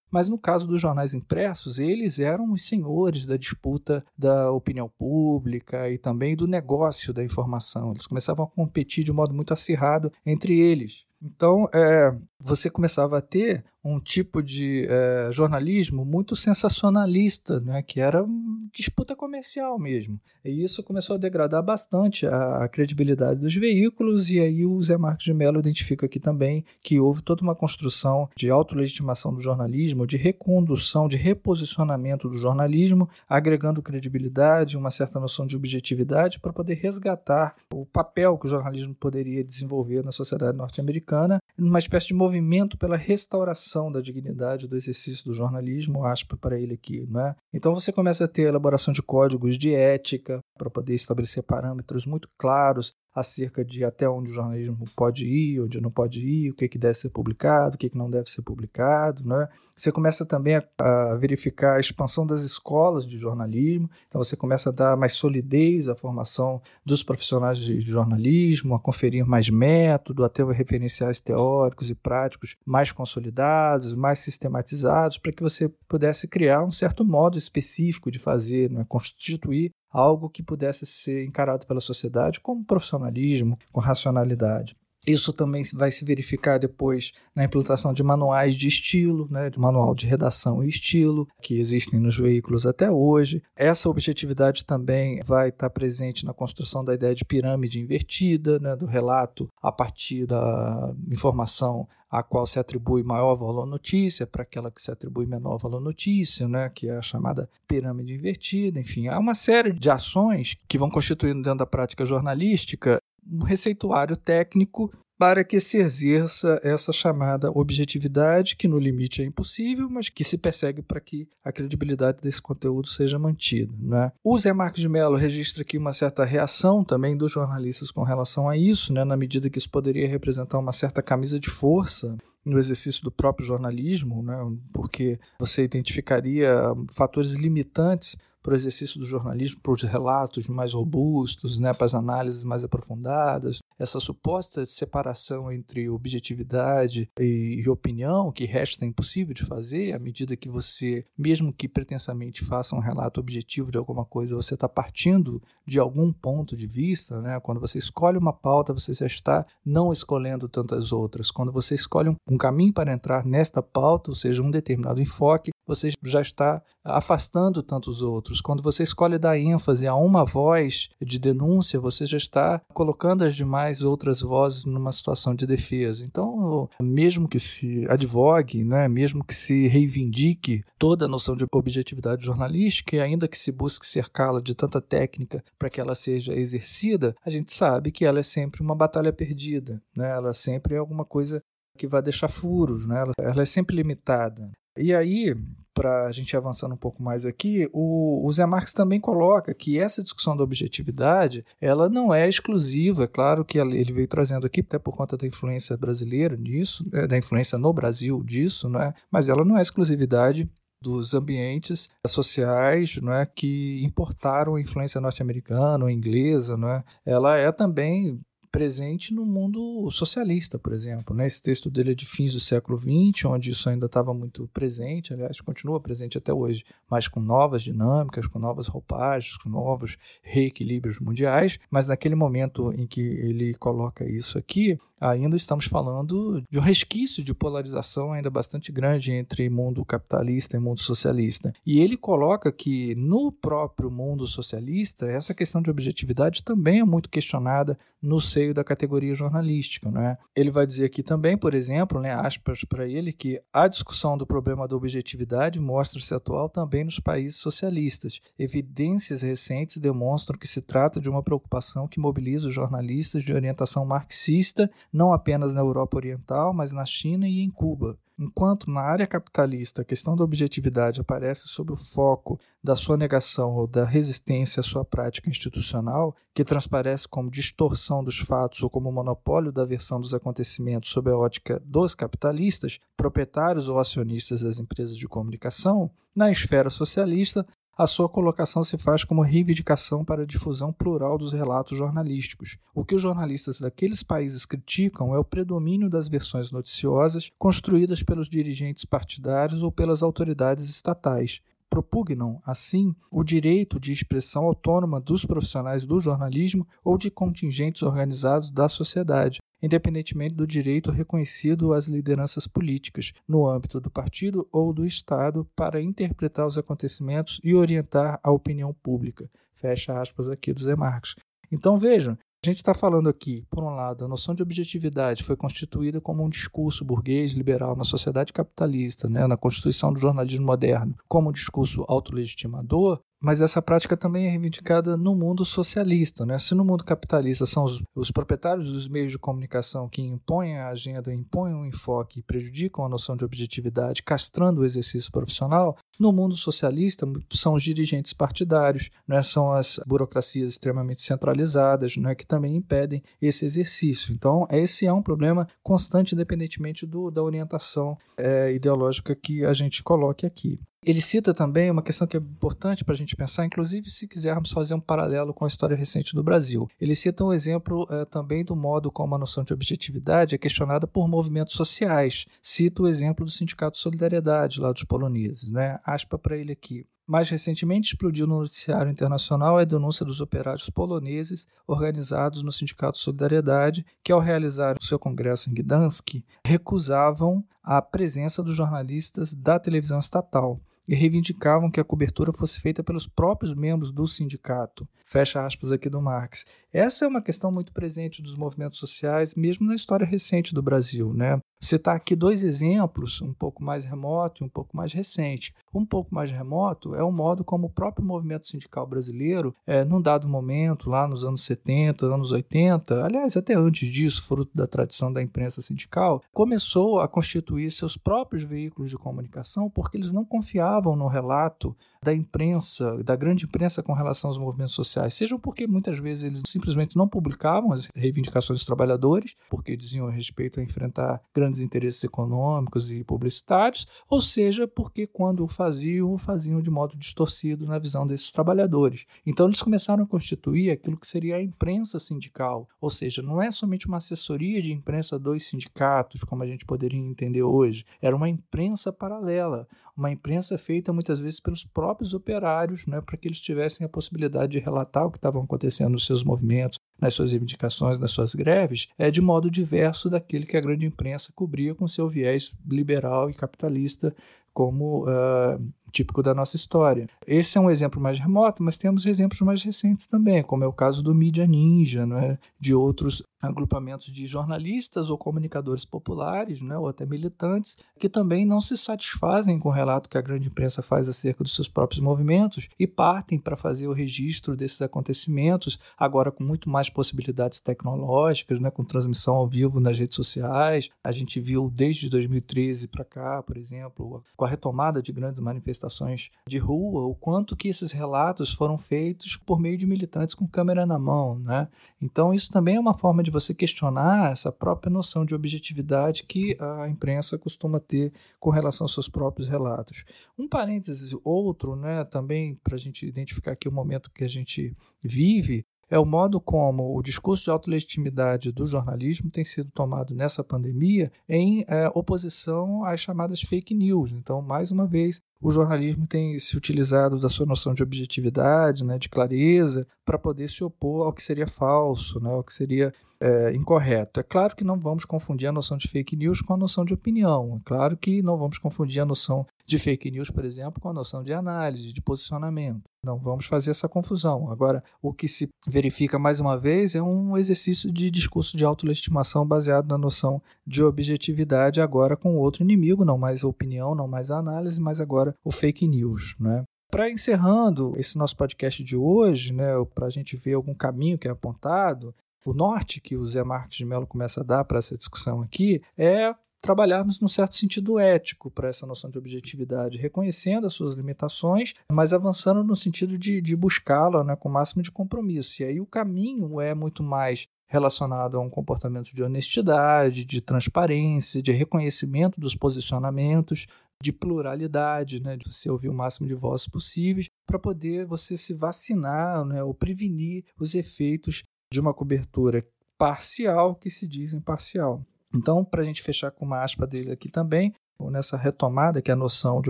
mas 0.10 0.30
no 0.30 0.38
caso 0.38 0.66
dos 0.66 0.80
jornais 0.80 1.14
impressos, 1.14 1.78
eles 1.78 2.20
eram 2.20 2.54
os 2.54 2.68
senhores 2.68 3.26
da 3.26 3.36
disputa 3.36 4.06
da 4.18 4.50
opinião 4.52 4.90
pública 4.98 5.90
e 5.90 5.98
também 5.98 6.36
do 6.36 6.48
negócio 6.48 7.14
da 7.14 7.24
informação. 7.24 7.92
Eles 7.92 8.08
começavam 8.08 8.46
a 8.46 8.50
competir 8.50 9.04
de 9.04 9.12
modo 9.12 9.34
muito 9.34 9.54
acirrado 9.54 10.12
entre 10.26 10.58
eles. 10.58 11.06
Então, 11.26 11.68
é, 11.74 12.16
você 12.40 12.70
começava 12.70 13.18
a 13.18 13.22
ter 13.22 13.66
um 13.86 14.00
tipo 14.00 14.42
de 14.42 14.88
é, 14.90 15.30
jornalismo 15.32 16.04
muito 16.04 16.36
sensacionalista, 16.36 17.60
né, 17.60 17.84
que 17.84 18.00
era 18.00 18.26
disputa 18.74 19.16
comercial 19.16 19.78
mesmo. 19.78 20.20
E 20.44 20.64
isso 20.64 20.82
começou 20.82 21.16
a 21.16 21.20
degradar 21.20 21.62
bastante 21.62 22.26
a, 22.26 22.64
a, 22.64 22.68
credibilidade 22.68 23.40
dos 23.40 23.54
veículos, 23.54 24.32
e 24.32 24.40
aí 24.40 24.66
o 24.66 24.82
Zé 24.82 24.98
Marcos 24.98 25.26
de 25.26 25.34
Mello 25.36 25.60
identifica 25.60 26.08
aqui 26.08 26.20
também 26.20 26.66
que 26.82 27.00
houve 27.00 27.22
toda 27.22 27.44
uma 27.44 27.54
construção 27.54 28.28
de 28.36 28.50
autolegitimação 28.50 29.32
do 29.32 29.40
jornalismo, 29.40 30.08
de 30.08 30.18
recondução, 30.18 31.08
de 31.08 31.16
reposicionamento 31.16 32.28
do 32.28 32.40
jornalismo, 32.40 33.08
agregando 33.30 33.84
credibilidade, 33.84 34.78
uma 34.78 34.90
certa 34.90 35.20
noção 35.20 35.46
de 35.46 35.56
objetividade 35.56 36.40
para 36.40 36.52
poder 36.52 36.74
resgatar 36.74 37.56
o 37.72 37.86
papel 37.86 38.36
que 38.40 38.48
o 38.48 38.50
jornalismo 38.50 38.96
poderia 38.96 39.44
desenvolver 39.44 40.04
na 40.04 40.12
sociedade 40.12 40.58
norte-americana, 40.58 41.40
numa 41.56 41.80
espécie 41.80 42.08
de 42.08 42.14
movimento 42.16 42.78
pela 42.78 42.98
restauração 42.98 43.75
da 43.92 44.02
dignidade 44.02 44.68
do 44.68 44.76
exercício 44.76 45.26
do 45.26 45.34
jornalismo, 45.34 46.06
aspa 46.06 46.38
para 46.38 46.60
ele 46.60 46.74
aqui, 46.74 47.06
né? 47.08 47.36
Então 47.54 47.74
você 47.74 47.92
começa 47.92 48.26
a 48.26 48.28
ter 48.28 48.46
a 48.46 48.50
elaboração 48.50 48.94
de 48.94 49.02
códigos 49.02 49.58
de 49.58 49.74
ética 49.74 50.40
para 50.58 50.70
poder 50.70 50.94
estabelecer 50.94 51.44
parâmetros 51.44 52.06
muito 52.06 52.30
claros 52.38 52.94
acerca 53.16 53.64
de 53.64 53.86
até 53.86 54.10
onde 54.10 54.30
o 54.30 54.34
jornalismo 54.34 54.84
pode 54.94 55.26
ir, 55.26 55.62
onde 55.62 55.80
não 55.80 55.90
pode 55.90 56.20
ir, 56.20 56.50
o 56.50 56.54
que, 56.54 56.68
que 56.68 56.78
deve 56.78 56.96
ser 56.96 57.10
publicado, 57.10 57.76
o 57.76 57.78
que, 57.78 57.90
que 57.90 57.98
não 57.98 58.12
deve 58.12 58.30
ser 58.30 58.42
publicado. 58.42 59.26
Né? 59.26 59.48
Você 59.74 59.90
começa 59.90 60.26
também 60.26 60.56
a, 60.56 60.64
a, 60.78 61.16
verificar 61.16 61.78
a 61.78 61.80
expansão 61.80 62.28
das 62.28 62.42
escolas 62.42 63.08
de 63.08 63.18
jornalismo, 63.18 63.90
então 64.10 64.22
você 64.22 64.36
começa 64.36 64.70
a 64.70 64.74
dar 64.74 64.98
mais 64.98 65.14
solidez 65.14 65.88
à 65.88 65.96
formação 65.96 66.62
dos 66.86 67.04
profissionais 67.04 67.58
de 67.58 67.80
jornalismo, 67.80 68.76
a 68.76 68.80
conferir 68.80 69.26
mais 69.26 69.50
método, 69.50 70.26
a 70.26 70.30
ter 70.30 70.46
referenciais 70.48 71.18
teóricos 71.18 71.90
e 71.90 71.96
práticos 71.96 72.58
mais 72.66 72.92
consolidados, 72.92 73.96
mais 73.96 74.20
sistematizados, 74.20 75.18
para 75.18 75.32
que 75.32 75.42
você 75.42 75.70
pudesse 75.88 76.28
criar 76.28 76.66
um 76.66 76.72
certo 76.72 77.06
modo 77.06 77.38
específico 77.38 78.12
de 78.12 78.20
fazer, 78.20 78.70
né? 78.70 78.86
constituir 78.90 79.72
algo 79.96 80.30
que 80.30 80.44
pudesse 80.44 80.86
ser 80.86 81.26
encarado 81.26 81.66
pela 81.66 81.80
sociedade 81.80 82.40
como 82.40 82.64
profissionalismo, 82.66 83.58
com 83.72 83.80
racionalidade. 83.80 84.76
Isso 85.06 85.32
também 85.32 85.62
vai 85.74 85.92
se 85.92 86.04
verificar 86.04 86.58
depois 86.58 87.12
na 87.36 87.44
implantação 87.44 87.94
de 87.94 88.04
manuais 88.04 88.56
de 88.56 88.68
estilo, 88.68 89.28
né, 89.30 89.50
de 89.50 89.60
manual 89.60 89.94
de 89.94 90.06
redação 90.06 90.64
e 90.64 90.70
estilo, 90.70 91.28
que 91.42 91.60
existem 91.60 92.00
nos 92.00 92.18
veículos 92.18 92.66
até 92.66 92.90
hoje. 92.90 93.42
Essa 93.56 93.90
objetividade 93.90 94.66
também 94.66 95.22
vai 95.24 95.50
estar 95.50 95.70
presente 95.70 96.26
na 96.26 96.34
construção 96.34 96.84
da 96.84 96.94
ideia 96.94 97.14
de 97.14 97.26
pirâmide 97.26 97.80
invertida, 97.80 98.60
né, 98.60 98.76
do 98.76 98.86
relato 98.86 99.50
a 99.62 99.72
partir 99.72 100.26
da 100.26 100.94
informação 101.12 101.88
a 102.10 102.24
qual 102.24 102.46
se 102.46 102.60
atribui 102.60 103.04
maior 103.04 103.36
valor 103.36 103.66
notícia 103.66 104.26
para 104.26 104.44
aquela 104.44 104.72
que 104.72 104.82
se 104.82 104.90
atribui 104.90 105.26
menor 105.26 105.58
valor 105.58 105.82
notícia, 105.82 106.48
né, 106.48 106.70
que 106.74 106.88
é 106.88 106.98
a 106.98 107.02
chamada 107.02 107.50
pirâmide 107.68 108.14
invertida. 108.14 108.80
Enfim, 108.80 109.08
há 109.08 109.20
uma 109.20 109.36
série 109.36 109.74
de 109.74 109.90
ações 109.90 110.56
que 110.68 110.78
vão 110.78 110.90
constituindo 110.90 111.42
dentro 111.42 111.60
da 111.60 111.66
prática 111.66 112.06
jornalística 112.06 113.00
um 113.30 113.44
receituário 113.44 114.16
técnico 114.16 114.92
para 115.18 115.44
que 115.44 115.60
se 115.60 115.78
exerça 115.78 116.60
essa 116.62 116.92
chamada 116.92 117.50
objetividade, 117.50 118.56
que 118.56 118.68
no 118.68 118.78
limite 118.78 119.22
é 119.22 119.26
impossível, 119.26 119.90
mas 119.90 120.10
que 120.10 120.24
se 120.24 120.38
persegue 120.38 120.82
para 120.82 121.00
que 121.00 121.28
a 121.44 121.52
credibilidade 121.52 122.20
desse 122.22 122.42
conteúdo 122.42 122.88
seja 122.88 123.18
mantida. 123.18 123.74
Né? 123.80 124.12
O 124.24 124.38
Zé 124.38 124.52
Marcos 124.52 124.82
de 124.82 124.90
Mello 124.90 125.16
registra 125.16 125.62
aqui 125.62 125.78
uma 125.78 125.94
certa 125.94 126.26
reação 126.26 126.84
também 126.84 127.16
dos 127.16 127.32
jornalistas 127.32 127.92
com 127.92 128.04
relação 128.04 128.50
a 128.50 128.58
isso, 128.58 128.92
né? 128.92 129.04
na 129.04 129.16
medida 129.16 129.50
que 129.50 129.58
isso 129.58 129.70
poderia 129.70 130.08
representar 130.08 130.60
uma 130.60 130.74
certa 130.74 131.02
camisa 131.02 131.40
de 131.40 131.50
força 131.50 132.18
no 132.44 132.60
exercício 132.60 133.02
do 133.04 133.12
próprio 133.12 133.48
jornalismo, 133.48 134.22
né? 134.22 134.38
porque 134.74 135.18
você 135.40 135.64
identificaria 135.64 136.54
fatores 136.94 137.32
limitantes 137.32 138.18
para 138.46 138.54
o 138.54 138.56
exercício 138.56 139.00
do 139.00 139.06
jornalismo, 139.06 139.60
para 139.60 139.74
os 139.74 139.82
relatos 139.82 140.48
mais 140.48 140.72
robustos, 140.72 141.60
né, 141.60 141.74
para 141.74 141.86
as 141.86 141.96
análises 141.96 142.44
mais 142.44 142.64
aprofundadas, 142.64 143.58
essa 143.78 144.00
suposta 144.00 144.66
separação 144.66 145.52
entre 145.52 145.90
objetividade 145.90 147.10
e, 147.20 147.64
opinião, 147.68 148.32
que 148.32 148.46
resta 148.46 148.86
impossível 148.86 149.34
de 149.34 149.46
fazer, 149.46 149.94
à 149.94 150.00
medida 150.00 150.36
que 150.36 150.50
você, 150.50 151.06
mesmo 151.18 151.52
que 151.52 151.68
pretensamente 151.68 152.44
faça 152.44 152.76
um 152.76 152.80
relato 152.80 153.20
objetivo 153.20 153.72
de 153.72 153.78
alguma 153.78 154.06
coisa, 154.06 154.36
você 154.36 154.54
está 154.54 154.68
partindo 154.68 155.42
de 155.66 155.80
algum 155.80 156.12
ponto 156.12 156.56
de 156.56 156.68
vista, 156.68 157.22
né? 157.22 157.40
Quando 157.40 157.60
você 157.60 157.78
escolhe 157.78 158.18
uma 158.18 158.34
pauta, 158.34 158.74
você 158.74 158.94
já 158.94 159.06
está 159.06 159.46
não 159.66 159.92
escolhendo 159.92 160.48
tantas 160.48 160.92
outras. 160.92 161.32
Quando 161.32 161.52
você 161.52 161.76
escolhe 161.76 162.16
um 162.28 162.38
caminho 162.38 162.74
para 162.74 162.94
entrar 162.94 163.26
nesta 163.26 163.62
pauta, 163.62 164.12
ou 164.12 164.16
seja, 164.16 164.42
um 164.42 164.52
determinado 164.52 165.02
enfoque, 165.02 165.52
você 165.68 165.92
já 166.04 166.22
está 166.22 166.62
afastando 166.84 167.64
tantos 167.64 168.04
outros. 168.04 168.40
Quando 168.40 168.62
você 168.62 168.84
escolhe 168.84 169.18
dar 169.18 169.38
ênfase 169.38 169.88
a 169.88 169.96
uma 169.96 170.24
voz 170.24 170.90
de 171.02 171.18
denúncia, 171.18 171.80
você 171.80 172.06
já 172.06 172.18
está 172.18 172.62
colocando 172.74 173.24
as 173.24 173.36
demais 173.36 173.65
outras 173.84 174.22
vozes 174.22 174.66
numa 174.66 174.92
situação 174.92 175.36
de 175.36 175.46
defesa. 175.46 176.04
Então, 176.06 176.70
mesmo 176.80 177.28
que 177.28 177.40
se 177.40 177.86
advogue, 177.90 178.64
né, 178.64 178.88
mesmo 178.88 179.24
que 179.24 179.34
se 179.34 179.68
reivindique 179.68 180.64
toda 180.78 181.06
a 181.06 181.08
noção 181.08 181.36
de 181.36 181.46
objetividade 181.54 182.26
jornalística, 182.26 182.96
e 182.96 183.00
ainda 183.00 183.28
que 183.28 183.38
se 183.38 183.52
busque 183.52 183.86
cercá-la 183.86 184.42
de 184.42 184.56
tanta 184.56 184.82
técnica 184.82 185.44
para 185.58 185.70
que 185.70 185.80
ela 185.80 185.96
seja 185.96 186.34
exercida, 186.34 187.16
a 187.26 187.30
gente 187.30 187.54
sabe 187.54 187.92
que 187.92 188.06
ela 188.06 188.20
é 188.20 188.24
sempre 188.24 188.62
uma 188.62 188.76
batalha 188.76 189.12
perdida. 189.14 189.82
Né? 189.96 190.10
Ela 190.10 190.34
sempre 190.34 190.76
é 190.76 190.78
alguma 190.78 191.06
coisa 191.06 191.42
que 191.78 191.88
vai 191.88 192.02
deixar 192.02 192.30
furos, 192.30 192.88
né? 192.88 193.02
ela, 193.02 193.12
ela 193.20 193.42
é 193.42 193.46
sempre 193.46 193.76
limitada. 193.76 194.52
E 194.78 194.94
aí, 194.94 195.36
para 195.76 196.08
a 196.08 196.12
gente 196.12 196.36
avançando 196.38 196.74
um 196.74 196.78
pouco 196.78 197.04
mais 197.04 197.26
aqui, 197.26 197.70
o, 197.74 198.26
o 198.26 198.32
Zé 198.32 198.46
Marx 198.46 198.72
também 198.72 199.00
coloca 199.00 199.54
que 199.54 199.78
essa 199.78 200.02
discussão 200.02 200.36
da 200.36 200.44
objetividade, 200.44 201.46
ela 201.60 201.90
não 201.90 202.14
é 202.14 202.28
exclusiva, 202.28 203.04
é 203.04 203.08
claro 203.08 203.44
que 203.44 203.60
ele 203.60 203.92
veio 203.92 204.08
trazendo 204.08 204.48
aqui, 204.48 204.62
até 204.62 204.80
por 204.80 204.96
conta 204.96 205.18
da 205.18 205.28
influência 205.28 205.76
brasileira 205.76 206.38
nisso, 206.38 206.88
né, 206.90 207.06
da 207.06 207.18
influência 207.18 207.58
no 207.58 207.74
Brasil 207.74 208.24
disso, 208.24 208.70
né? 208.70 208.94
mas 209.12 209.28
ela 209.28 209.44
não 209.44 209.58
é 209.58 209.62
exclusividade 209.62 210.50
dos 210.82 211.14
ambientes 211.14 211.90
sociais 212.06 212.98
não 213.02 213.12
é, 213.12 213.26
que 213.26 213.84
importaram 213.84 214.56
a 214.56 214.62
influência 214.62 215.02
norte-americana 215.02 215.84
ou 215.84 215.90
inglesa. 215.90 216.56
Não 216.56 216.70
é? 216.70 216.84
Ela 217.04 217.38
é 217.38 217.52
também 217.52 218.22
presente 218.56 219.14
no 219.14 219.26
mundo 219.26 219.92
socialista, 219.92 220.58
por 220.58 220.72
exemplo. 220.72 221.14
Né? 221.14 221.28
Esse 221.28 221.42
texto 221.42 221.70
dele 221.70 221.92
é 221.92 221.94
de 221.94 222.06
fins 222.06 222.32
do 222.32 222.40
século 222.40 222.78
XX, 222.78 223.26
onde 223.26 223.52
isso 223.52 223.70
ainda 223.70 223.86
estava 223.86 224.14
muito 224.14 224.48
presente, 224.54 225.14
aliás, 225.14 225.42
continua 225.42 225.78
presente 225.78 226.18
até 226.18 226.34
hoje, 226.34 226.64
mas 226.90 227.06
com 227.06 227.20
novas 227.20 227.62
dinâmicas, 227.62 228.28
com 228.28 228.40
novas 228.40 228.68
roupagens, 228.68 229.36
com 229.36 229.50
novos 229.50 229.98
reequilíbrios 230.22 231.02
mundiais. 231.02 231.60
Mas 231.70 231.88
naquele 231.88 232.16
momento 232.16 232.72
em 232.72 232.88
que 232.88 233.02
ele 233.02 233.54
coloca 233.56 234.10
isso 234.10 234.38
aqui, 234.38 234.78
ainda 235.00 235.36
estamos 235.36 235.66
falando 235.66 236.42
de 236.50 236.58
um 236.58 236.62
resquício 236.62 237.24
de 237.24 237.34
polarização 237.34 238.14
ainda 238.14 238.30
bastante 238.30 238.72
grande 238.72 239.12
entre 239.12 239.50
mundo 239.50 239.84
capitalista 239.84 240.56
e 240.56 240.60
mundo 240.60 240.80
socialista. 240.80 241.54
E 241.66 241.80
ele 241.80 241.98
coloca 241.98 242.52
que 242.52 242.96
no 242.96 243.32
próprio 243.32 243.92
mundo 243.92 244.26
socialista, 244.26 245.06
essa 245.06 245.34
questão 245.34 245.62
de 245.62 245.70
objetividade 245.70 246.44
também 246.44 246.80
é 246.80 246.86
muito 246.86 247.10
questionada 247.10 247.78
no 248.02 248.22
seio 248.22 248.45
da 248.54 248.64
categoria 248.64 249.14
jornalística. 249.16 249.90
Né? 249.90 250.18
Ele 250.36 250.52
vai 250.52 250.66
dizer 250.66 250.86
aqui 250.86 251.04
também, 251.04 251.38
por 251.38 251.54
exemplo, 251.54 252.00
né, 252.00 252.14
aspas 252.14 252.64
para 252.64 252.88
ele, 252.88 253.12
que 253.12 253.42
a 253.54 253.68
discussão 253.68 254.18
do 254.18 254.26
problema 254.26 254.68
da 254.68 254.76
objetividade 254.76 255.60
mostra-se 255.60 256.14
atual 256.14 256.50
também 256.50 256.84
nos 256.84 257.00
países 257.00 257.38
socialistas. 257.38 258.20
Evidências 258.38 259.22
recentes 259.22 259.78
demonstram 259.78 260.38
que 260.38 260.48
se 260.48 260.62
trata 260.62 261.00
de 261.00 261.10
uma 261.10 261.24
preocupação 261.24 261.88
que 261.88 262.00
mobiliza 262.00 262.48
os 262.48 262.54
jornalistas 262.54 263.24
de 263.24 263.34
orientação 263.34 263.86
marxista 263.86 264.70
não 264.92 265.14
apenas 265.14 265.54
na 265.54 265.62
Europa 265.62 265.98
Oriental, 265.98 266.54
mas 266.54 266.72
na 266.72 266.86
China 266.86 267.28
e 267.28 267.40
em 267.40 267.50
Cuba. 267.50 267.98
Enquanto 268.18 268.72
na 268.72 268.80
área 268.80 269.06
capitalista 269.06 269.82
a 269.82 269.86
questão 269.86 270.16
da 270.16 270.24
objetividade 270.24 271.02
aparece 271.02 271.50
sob 271.50 271.74
o 271.74 271.76
foco 271.76 272.40
da 272.64 272.74
sua 272.74 272.96
negação 272.96 273.54
ou 273.54 273.68
da 273.68 273.84
resistência 273.84 274.62
à 274.62 274.64
sua 274.64 274.86
prática 274.86 275.30
institucional, 275.30 276.16
que 276.34 276.46
transparece 276.46 277.10
como 277.10 277.30
distorção 277.30 278.02
dos 278.02 278.18
fatos 278.20 278.64
ou 278.64 278.70
como 278.70 278.90
monopólio 278.90 279.52
da 279.52 279.66
versão 279.66 280.00
dos 280.00 280.14
acontecimentos 280.14 280.92
sob 280.92 281.12
a 281.12 281.18
ótica 281.18 281.62
dos 281.66 281.94
capitalistas, 281.94 282.80
proprietários 282.96 283.68
ou 283.68 283.80
acionistas 283.80 284.42
das 284.42 284.60
empresas 284.60 284.96
de 284.96 285.10
comunicação, 285.10 285.92
na 286.16 286.32
esfera 286.32 286.70
socialista, 286.70 287.46
a 287.78 287.86
sua 287.86 288.08
colocação 288.08 288.64
se 288.64 288.78
faz 288.78 289.04
como 289.04 289.22
reivindicação 289.22 290.06
para 290.06 290.24
a 290.24 290.26
difusão 290.26 290.72
plural 290.72 291.18
dos 291.18 291.34
relatos 291.34 291.78
jornalísticos. 291.78 292.58
O 292.74 292.86
que 292.86 292.96
os 292.96 293.02
jornalistas 293.02 293.60
daqueles 293.60 294.02
países 294.02 294.46
criticam 294.46 295.14
é 295.14 295.20
o 295.20 295.26
predomínio 295.26 295.90
das 295.90 296.08
versões 296.08 296.52
noticiosas 296.52 297.32
construídas 297.38 298.02
pelos 298.02 298.30
dirigentes 298.30 298.86
partidários 298.86 299.62
ou 299.62 299.74
pelas 299.74 300.02
autoridades 300.02 300.70
estatais. 300.70 301.42
Propugnam, 301.70 302.42
assim, 302.46 302.96
o 303.12 303.26
direito 303.26 303.78
de 303.78 303.92
expressão 303.92 304.46
autônoma 304.46 305.02
dos 305.02 305.26
profissionais 305.26 305.86
do 305.86 306.00
jornalismo 306.00 306.66
ou 306.82 306.98
de 306.98 307.12
contingentes 307.12 307.82
organizados 307.82 308.52
da 308.52 308.70
sociedade, 308.70 309.40
independentemente 309.66 310.36
do 310.36 310.46
direito 310.46 310.92
reconhecido 310.92 311.74
às 311.74 311.88
lideranças 311.88 312.46
políticas, 312.46 313.12
no 313.28 313.48
âmbito 313.48 313.80
do 313.80 313.90
partido 313.90 314.48
ou 314.52 314.72
do 314.72 314.86
Estado, 314.86 315.48
para 315.56 315.82
interpretar 315.82 316.46
os 316.46 316.58
acontecimentos 316.58 317.42
e 317.44 317.56
orientar 317.56 318.20
a 318.24 318.32
opinião 318.32 318.72
pública. 318.72 319.30
Fecha 319.56 320.00
aspas 320.00 320.30
aqui 320.30 320.54
do 320.54 320.64
Zé 320.64 320.76
Marques. 320.76 321.16
Então 321.52 321.76
vejam, 321.76 322.14
a 322.14 322.48
gente 322.48 322.58
está 322.58 322.76
falando 322.76 323.10
aqui, 323.10 323.44
por 323.50 323.64
um 323.64 323.74
lado, 323.76 324.06
a 324.06 324.08
noção 324.08 324.36
de 324.36 324.44
objetividade 324.44 325.24
foi 325.24 325.36
constituída 325.36 326.00
como 326.00 326.24
um 326.24 326.30
discurso 326.30 326.86
burguês 326.86 327.32
liberal 327.32 327.76
na 327.76 327.84
sociedade 327.84 328.32
capitalista, 328.32 329.10
né, 329.10 329.26
na 329.26 329.36
constituição 329.36 329.92
do 329.92 330.00
jornalismo 330.00 330.46
moderno, 330.46 330.96
como 331.08 331.30
um 331.30 331.32
discurso 331.32 331.84
autolegitimador, 331.88 333.00
mas 333.20 333.42
essa 333.42 333.62
prática 333.62 333.98
também 333.98 334.28
é 334.28 334.30
reivindicada 334.30 334.96
no 334.98 335.16
mundo 335.16 335.44
socialista. 335.46 336.26
Né? 336.26 336.38
Se 336.38 336.54
no 336.54 336.66
mundo 336.66 336.84
capitalista 336.84 337.46
são 337.46 337.64
os, 337.64 337.82
os, 337.96 338.12
proprietários 338.12 338.72
dos 338.72 338.88
meios 338.88 339.12
de 339.12 339.18
comunicação 339.18 339.90
que 339.90 340.02
impõem 340.02 340.58
a 340.58 340.70
agenda, 340.70 341.14
impõem 341.14 341.54
o 341.54 341.58
um 341.60 341.66
enfoque 341.66 342.20
e 342.20 342.24
prejudicam 342.24 342.86
a 342.86 342.90
noção 342.90 343.16
de 343.16 343.26
objetividade, 343.26 344.04
castrando 344.04 344.62
o 344.62 344.66
exercício 344.66 345.12
profissional, 345.12 345.78
no 346.00 346.12
mundo 346.12 346.36
socialista 346.36 347.08
são 347.32 347.54
os 347.54 347.64
dirigentes 347.64 348.14
partidários, 348.14 348.90
né? 349.08 349.22
são 349.22 349.52
as 349.52 349.80
burocracias 349.86 350.52
extremamente 350.52 351.02
centralizadas 351.02 351.98
né? 351.98 352.14
que 352.16 352.26
também 352.26 352.56
impedem 352.56 353.02
esse 353.22 353.46
exercício. 353.46 354.14
Então, 354.14 354.48
esse 354.52 354.86
é 354.86 354.94
um 354.94 355.02
problema 355.02 355.48
constante, 355.64 356.14
independentemente 356.14 356.86
do, 356.86 357.10
da 357.10 357.24
orientação 357.24 357.98
é, 358.18 358.54
ideológica 358.54 359.16
que 359.16 359.46
a 359.46 359.54
gente 359.54 359.82
coloque 359.82 360.26
aqui. 360.26 360.60
Ele 360.86 361.02
cita 361.02 361.34
também 361.34 361.72
uma 361.72 361.82
questão 361.82 362.06
que 362.06 362.16
é 362.16 362.20
importante 362.20 362.86
para 362.86 362.94
a 362.94 362.98
gente 362.98 363.16
pensar, 363.16 363.44
inclusive 363.44 363.90
se 363.90 364.08
quisermos 364.08 364.52
fazer 364.52 364.76
um 364.76 364.80
paralelo 364.80 365.34
com 365.34 365.44
a 365.44 365.48
história 365.48 365.76
recente 365.76 366.14
do 366.14 366.22
Brasil. 366.24 366.70
Ele 366.80 366.96
cita 366.96 367.24
um 367.24 367.34
exemplo 367.34 367.88
é, 367.90 368.06
também 368.06 368.46
do 368.46 368.56
modo 368.56 368.92
como 368.92 369.16
a 369.16 369.18
noção 369.18 369.44
de 369.44 369.52
objetividade 369.52 370.36
é 370.36 370.38
questionada 370.38 370.86
por 370.86 371.08
movimentos 371.08 371.56
sociais. 371.56 372.28
Cita 372.40 372.84
o 372.84 372.88
exemplo 372.88 373.26
do 373.26 373.32
Sindicato 373.32 373.80
Solidariedade, 373.80 374.62
lá 374.62 374.72
dos 374.72 374.84
poloneses. 374.84 375.50
Né? 375.50 375.80
Aspa 375.84 376.20
para 376.20 376.38
ele 376.38 376.52
aqui. 376.52 376.86
Mais 377.08 377.30
recentemente, 377.30 377.94
explodiu 377.94 378.28
no 378.28 378.40
noticiário 378.40 378.92
internacional 378.92 379.58
a 379.58 379.64
denúncia 379.64 380.06
dos 380.06 380.22
operários 380.22 380.70
poloneses 380.70 381.48
organizados 381.66 382.44
no 382.44 382.52
Sindicato 382.52 383.00
Solidariedade, 383.00 383.84
que, 384.04 384.12
ao 384.12 384.20
realizar 384.20 384.76
o 384.80 384.84
seu 384.84 385.00
congresso 385.00 385.50
em 385.50 385.54
Gdansk, 385.54 386.24
recusavam 386.46 387.44
a 387.64 387.82
presença 387.82 388.44
dos 388.44 388.56
jornalistas 388.56 389.34
da 389.34 389.60
televisão 389.60 390.00
estatal 390.00 390.62
e 390.88 390.96
reivindicavam 390.96 391.72
que 391.72 391.80
a 391.80 391.84
cobertura 391.84 392.32
fosse 392.32 392.60
feita 392.60 392.84
pelos 392.84 393.08
próprios 393.08 393.54
membros 393.54 393.92
do 393.92 394.08
sindicato. 394.08 394.88
Fecha 395.04 395.46
aspas 395.46 395.72
aqui 395.72 395.90
do 395.90 396.02
Marx. 396.02 396.46
Essa 396.72 397.06
é 397.06 397.08
uma 397.08 397.22
questão 397.22 397.52
muito 397.52 397.72
presente 397.72 398.22
dos 398.22 398.36
movimentos 398.36 398.80
sociais, 398.80 399.36
mesmo 399.36 399.68
na 399.68 399.76
história 399.76 400.06
recente 400.06 400.54
do 400.54 400.62
Brasil. 400.62 401.14
Né? 401.14 401.40
Citar 401.66 401.96
aqui 401.96 402.16
dois 402.16 402.44
exemplos, 402.44 403.24
um 403.24 403.34
pouco 403.34 403.64
mais 403.64 403.84
remoto 403.84 404.44
e 404.44 404.46
um 404.46 404.50
pouco 404.50 404.78
mais 404.78 404.94
recente. 404.94 405.52
Um 405.74 405.84
pouco 405.84 406.14
mais 406.14 406.30
remoto 406.30 406.94
é 406.94 407.02
o 407.02 407.12
modo 407.12 407.44
como 407.44 407.66
o 407.66 407.72
próprio 407.72 408.06
movimento 408.06 408.48
sindical 408.48 408.86
brasileiro, 408.86 409.56
é, 409.66 409.84
num 409.84 410.00
dado 410.00 410.30
momento, 410.30 410.92
lá 410.92 411.08
nos 411.08 411.26
anos 411.26 411.42
70, 411.42 412.06
anos 412.06 412.32
80, 412.32 413.04
aliás, 413.04 413.36
até 413.36 413.56
antes 413.56 413.92
disso, 413.92 414.24
fruto 414.28 414.52
da 414.54 414.68
tradição 414.68 415.12
da 415.12 415.24
imprensa 415.24 415.60
sindical, 415.60 416.22
começou 416.32 417.00
a 417.00 417.08
constituir 417.08 417.72
seus 417.72 417.98
próprios 417.98 418.44
veículos 418.44 418.92
de 418.92 418.98
comunicação 418.98 419.68
porque 419.68 419.98
eles 419.98 420.12
não 420.12 420.24
confiavam 420.24 420.96
no 420.96 421.08
relato 421.08 421.76
da 422.06 422.14
imprensa, 422.14 423.04
da 423.04 423.16
grande 423.16 423.46
imprensa 423.46 423.82
com 423.82 423.92
relação 423.92 424.30
aos 424.30 424.38
movimentos 424.38 424.76
sociais, 424.76 425.16
sejam 425.16 425.40
porque 425.40 425.66
muitas 425.66 425.98
vezes 425.98 426.24
eles 426.24 426.44
simplesmente 426.48 426.96
não 426.96 427.08
publicavam 427.08 427.74
as 427.74 427.90
reivindicações 427.96 428.60
dos 428.60 428.66
trabalhadores, 428.66 429.36
porque 429.50 429.76
diziam 429.76 430.06
a 430.06 430.12
respeito 430.12 430.60
a 430.60 430.64
enfrentar 430.64 431.20
grandes 431.34 431.60
interesses 431.60 432.04
econômicos 432.04 432.92
e 432.92 433.04
publicitários, 433.04 433.88
ou 434.08 434.22
seja, 434.22 434.68
porque 434.68 435.08
quando 435.08 435.44
o 435.44 435.48
faziam, 435.48 436.14
o 436.14 436.18
faziam 436.18 436.62
de 436.62 436.70
modo 436.70 436.96
distorcido 436.96 437.66
na 437.66 437.80
visão 437.80 438.06
desses 438.06 438.32
trabalhadores. 438.32 439.06
Então 439.26 439.48
eles 439.48 439.62
começaram 439.62 440.04
a 440.04 440.08
constituir 440.08 440.70
aquilo 440.70 440.98
que 440.98 441.08
seria 441.08 441.38
a 441.38 441.42
imprensa 441.42 442.00
sindical, 442.00 442.70
ou 442.80 442.92
seja, 442.92 443.24
não 443.24 443.42
é 443.42 443.50
somente 443.50 443.88
uma 443.88 443.98
assessoria 443.98 444.62
de 444.62 444.72
imprensa 444.72 445.18
dos 445.18 445.48
sindicatos, 445.48 446.24
como 446.24 446.44
a 446.44 446.48
gente 446.48 446.66
poderia 446.66 447.00
entender 447.00 447.42
hoje, 447.42 447.84
era 448.00 448.16
uma 448.16 448.30
imprensa 448.30 448.94
paralela, 448.94 449.68
uma 449.96 450.12
imprensa 450.12 450.58
feita 450.58 450.92
muitas 450.92 451.20
vezes 451.20 451.40
pelos 451.40 451.64
próprios 451.64 452.14
operários, 452.14 452.86
né, 452.86 453.00
para 453.02 453.16
que 453.16 453.28
eles 453.28 453.40
tivessem 453.40 453.86
a 453.86 453.90
possibilidade 453.90 454.54
de 454.54 454.60
relatar 454.60 455.06
o 455.06 455.12
que 455.12 455.18
estava 455.18 455.42
acontecendo 455.42 455.92
nos 455.92 456.06
seus 456.06 456.24
movimentos, 456.24 456.78
nas 457.00 457.14
suas 457.14 457.32
reivindicações, 457.32 457.98
nas 457.98 458.12
suas 458.12 458.36
greves, 458.36 458.88
é 458.98 459.10
de 459.10 459.22
modo 459.22 459.50
diverso 459.50 460.10
daquele 460.10 460.46
que 460.46 460.58
a 460.58 460.62
grande 460.62 460.86
imprensa 460.86 461.32
cobria 461.34 461.74
com 461.74 461.88
seu 461.88 462.08
viés 462.10 462.52
liberal 462.68 463.30
e 463.30 463.34
capitalista 463.34 464.16
como 464.56 465.04
uh, 465.04 465.62
típico 465.96 466.24
da 466.24 466.34
nossa 466.34 466.56
história. 466.56 467.08
Esse 467.26 467.58
é 467.58 467.62
um 467.62 467.70
exemplo 467.70 468.02
mais 468.02 468.20
remoto, 468.20 468.64
mas 468.64 468.78
temos 468.78 469.06
exemplos 469.06 469.40
mais 469.42 469.62
recentes 469.62 470.08
também, 470.08 470.42
como 470.42 470.64
é 470.64 470.68
o 470.68 470.74
caso 470.74 471.04
do 471.04 471.14
Mídia 471.14 471.46
Ninja, 471.46 472.06
né, 472.06 472.38
de 472.60 472.74
outros 472.74 473.22
agrupamentos 473.42 474.12
de 474.12 474.26
jornalistas 474.26 475.10
ou 475.10 475.18
comunicadores 475.18 475.86
populares, 475.86 476.62
né, 476.62 476.78
ou 476.78 476.88
até 476.88 477.06
militantes, 477.06 477.78
que 478.00 478.10
também 478.10 478.46
não 478.46 478.60
se 478.60 478.76
satisfazem 478.76 479.60
com 479.60 479.70
o 479.70 479.72
relato 479.72 480.10
que 480.10 480.18
a 480.18 480.22
grande 480.22 480.48
imprensa 480.48 480.82
faz 480.82 481.08
acerca 481.08 481.44
dos 481.44 481.56
seus 481.56 481.68
próprios 481.68 482.02
movimentos 482.02 482.68
e 482.80 482.88
partem 482.88 483.40
para 483.40 483.56
fazer 483.56 483.88
o 483.88 483.94
registro 483.94 484.56
desses 484.56 484.82
acontecimentos, 484.82 485.80
agora 485.98 486.32
com 486.32 486.44
muito 486.44 486.70
mais 486.70 486.90
possibilidades 486.90 487.60
tecnológicas, 487.60 488.60
né, 488.60 488.70
com 488.70 488.84
transmissão 488.84 489.36
ao 489.36 489.48
vivo 489.48 489.80
nas 489.80 489.98
redes 489.98 490.16
sociais. 490.16 490.90
A 491.04 491.12
gente 491.12 491.40
viu 491.40 491.72
desde 491.74 492.10
2013 492.10 492.88
para 492.88 493.06
cá, 493.06 493.44
por 493.44 493.58
exemplo, 493.58 494.24
com 494.36 494.45
a 494.46 494.50
retomada 494.50 495.02
de 495.02 495.12
grandes 495.12 495.40
manifestações 495.40 496.30
de 496.48 496.58
rua, 496.58 497.06
o 497.06 497.16
quanto 497.16 497.56
que 497.56 497.68
esses 497.68 497.92
relatos 497.92 498.54
foram 498.54 498.78
feitos 498.78 499.36
por 499.38 499.60
meio 499.60 499.78
de 499.78 499.86
militantes 499.86 500.36
com 500.36 500.48
câmera 500.48 500.86
na 500.86 500.98
mão, 500.98 501.38
né? 501.40 501.68
Então 502.02 502.34
isso 502.34 502.52
também 502.52 502.76
é 502.76 502.80
uma 502.80 502.98
forma 502.98 503.24
de 503.24 503.32
você 503.32 503.54
questionar 503.54 504.32
essa 504.32 504.52
própria 504.52 504.92
noção 504.92 505.26
de 505.26 505.36
objetividade 505.36 506.24
que 506.24 506.58
a 506.60 506.88
imprensa 506.88 507.38
costuma 507.38 507.80
ter 507.80 508.14
com 508.40 508.50
relação 508.50 508.86
aos 508.86 508.94
seus 508.94 509.10
próprios 509.10 509.48
relatos. 509.48 510.06
Um 510.38 510.48
parênteses 510.48 511.16
outro, 511.24 511.76
né, 511.76 512.04
também 512.06 512.56
para 512.64 512.76
a 512.76 512.80
gente 512.80 513.06
identificar 513.06 513.52
aqui 513.52 513.68
o 513.68 513.72
momento 513.72 514.12
que 514.12 514.24
a 514.24 514.30
gente 514.30 514.76
vive, 515.02 515.66
é 515.90 516.00
o 516.00 516.06
modo 516.06 516.40
como 516.40 516.98
o 516.98 517.02
discurso 517.02 517.46
de 517.46 517.50
autolegitimidade 517.50 518.52
do 518.52 518.66
jornalismo 518.66 519.30
tem 519.30 519.44
sido 519.44 519.70
tomado 519.72 520.16
nessa 520.16 520.44
pandemia 520.44 521.12
em 521.28 521.64
é, 521.68 521.90
oposição 521.94 522.84
às 522.84 523.00
chamadas 523.00 523.42
fake 523.42 523.74
news. 523.74 524.12
Então, 524.12 524.42
mais 524.42 524.72
uma 524.72 524.88
vez, 524.88 525.22
o 525.42 525.52
jornalismo 525.52 526.08
tem 526.08 526.38
se 526.40 526.58
utilizado 526.58 527.20
da 527.20 527.30
sua 527.30 527.46
noção 527.46 527.74
de 527.74 527.84
objetividade, 527.84 528.84
né, 528.84 528.98
de 528.98 529.10
clareza, 529.10 529.88
para 530.04 530.18
poder 530.18 530.50
se 530.50 530.64
opor 530.64 531.06
ao 531.06 531.14
que 531.14 531.22
seria 531.22 531.48
falso, 531.48 532.20
né, 532.20 532.32
ao 532.32 532.44
que 532.44 532.54
seria 532.54 532.94
é, 533.20 533.54
incorreto. 533.54 534.20
É 534.20 534.24
claro 534.24 534.56
que 534.56 534.64
não 534.64 534.78
vamos 534.78 535.06
confundir 535.06 535.48
a 535.48 535.52
noção 535.52 535.78
de 535.78 535.88
fake 535.88 536.16
news 536.16 536.42
com 536.42 536.54
a 536.54 536.58
noção 536.58 536.86
de 536.86 536.94
opinião. 536.94 537.60
É 537.62 537.62
claro 537.68 537.98
que 537.98 538.22
não 538.22 538.38
vamos 538.38 538.58
confundir 538.58 539.02
a 539.02 539.06
noção 539.06 539.46
de 539.66 539.80
fake 539.80 540.12
news, 540.12 540.30
por 540.30 540.46
exemplo, 540.46 540.80
com 540.80 540.90
a 540.90 540.94
noção 540.94 541.24
de 541.24 541.34
análise, 541.34 541.92
de 541.92 542.02
posicionamento. 542.02 542.84
Não 543.04 543.18
vamos 543.18 543.46
fazer 543.46 543.72
essa 543.72 543.88
confusão. 543.88 544.52
Agora, 544.52 544.84
o 545.02 545.14
que 545.14 545.28
se 545.28 545.50
verifica 545.68 546.20
mais 546.20 546.40
uma 546.40 546.58
vez 546.58 546.96
é 546.96 547.02
um 547.02 547.38
exercício 547.38 547.92
de 547.92 548.10
discurso 548.12 548.58
de 548.58 548.66
autolegitimação 548.66 549.46
baseado 549.46 549.88
na 549.88 549.98
noção 549.98 550.42
de 550.66 550.84
objetividade, 550.84 551.82
agora 551.82 552.16
com 552.16 552.36
outro 552.38 552.64
inimigo, 552.64 553.06
não 553.06 553.18
mais 553.18 553.44
a 553.44 553.48
opinião, 553.48 553.96
não 553.96 554.08
mais 554.08 554.30
a 554.30 554.38
análise, 554.38 554.80
mas 554.80 555.00
agora 555.00 555.36
o 555.44 555.52
fake 555.52 555.88
news. 555.88 556.36
Né? 556.40 556.64
Para 556.92 557.12
encerrando 557.12 557.94
esse 557.98 558.18
nosso 558.18 558.38
podcast 558.38 558.84
de 558.84 558.96
hoje, 558.96 559.52
né, 559.52 559.74
para 559.94 560.08
a 560.08 560.10
gente 560.10 560.38
ver 560.38 560.54
algum 560.54 560.74
caminho 560.74 561.18
que 561.18 561.28
é 561.28 561.32
apontado, 561.32 562.16
o 562.46 562.54
norte 562.54 563.02
que 563.02 563.18
o 563.18 563.26
Zé 563.26 563.44
Marques 563.44 563.78
de 563.78 563.86
Mello 563.86 564.06
começa 564.06 564.42
a 564.42 564.44
dar 564.44 564.64
para 564.64 564.78
essa 564.78 564.96
discussão 564.96 565.42
aqui 565.42 565.82
é 565.98 566.34
trabalharmos 566.62 567.20
num 567.20 567.28
certo 567.28 567.56
sentido 567.56 568.00
ético 568.00 568.50
para 568.50 568.70
essa 568.70 568.88
noção 568.88 569.10
de 569.10 569.18
objetividade, 569.18 569.98
reconhecendo 569.98 570.66
as 570.66 570.74
suas 570.74 570.94
limitações, 570.94 571.74
mas 571.92 572.14
avançando 572.14 572.64
no 572.64 572.76
sentido 572.76 573.18
de, 573.18 573.42
de 573.42 573.56
buscá-la 573.56 574.24
né, 574.24 574.36
com 574.36 574.50
o 574.50 574.52
máximo 574.52 574.82
de 574.82 574.92
compromisso. 574.92 575.62
E 575.62 575.66
aí 575.66 575.80
o 575.80 575.86
caminho 575.86 576.60
é 576.60 576.74
muito 576.74 577.04
mais 577.04 577.48
relacionado 577.68 578.38
a 578.38 578.42
um 578.42 578.50
comportamento 578.50 579.14
de 579.14 579.24
honestidade, 579.24 580.26
de 580.26 580.42
transparência, 580.42 581.42
de 581.42 581.52
reconhecimento 581.52 582.40
dos 582.40 582.56
posicionamentos, 582.56 583.68
de 584.02 584.12
pluralidade, 584.12 585.20
né, 585.20 585.38
de 585.38 585.52
você 585.52 585.70
ouvir 585.70 585.90
o 585.90 585.94
máximo 585.94 586.28
de 586.28 586.34
vozes 586.34 586.68
possíveis, 586.68 587.28
para 587.46 587.60
poder 587.60 588.06
você 588.06 588.38
se 588.38 588.54
vacinar 588.54 589.46
né, 589.46 589.64
ou 589.64 589.74
prevenir 589.74 590.44
os 590.60 590.76
efeitos 590.76 591.44
de 591.76 591.82
uma 591.82 591.94
cobertura 591.94 592.66
parcial 592.98 593.76
que 593.76 593.90
se 593.90 594.08
diz 594.08 594.34
imparcial. 594.34 595.06
Então, 595.34 595.64
para 595.64 595.82
a 595.82 595.84
gente 595.84 596.02
fechar 596.02 596.32
com 596.32 596.46
uma 596.46 596.64
aspa 596.64 596.88
dele 596.88 597.12
aqui 597.12 597.30
também, 597.30 597.74
nessa 598.10 598.38
retomada 598.38 599.02
que 599.02 599.12
a 599.12 599.16
noção 599.16 599.62
de 599.62 599.70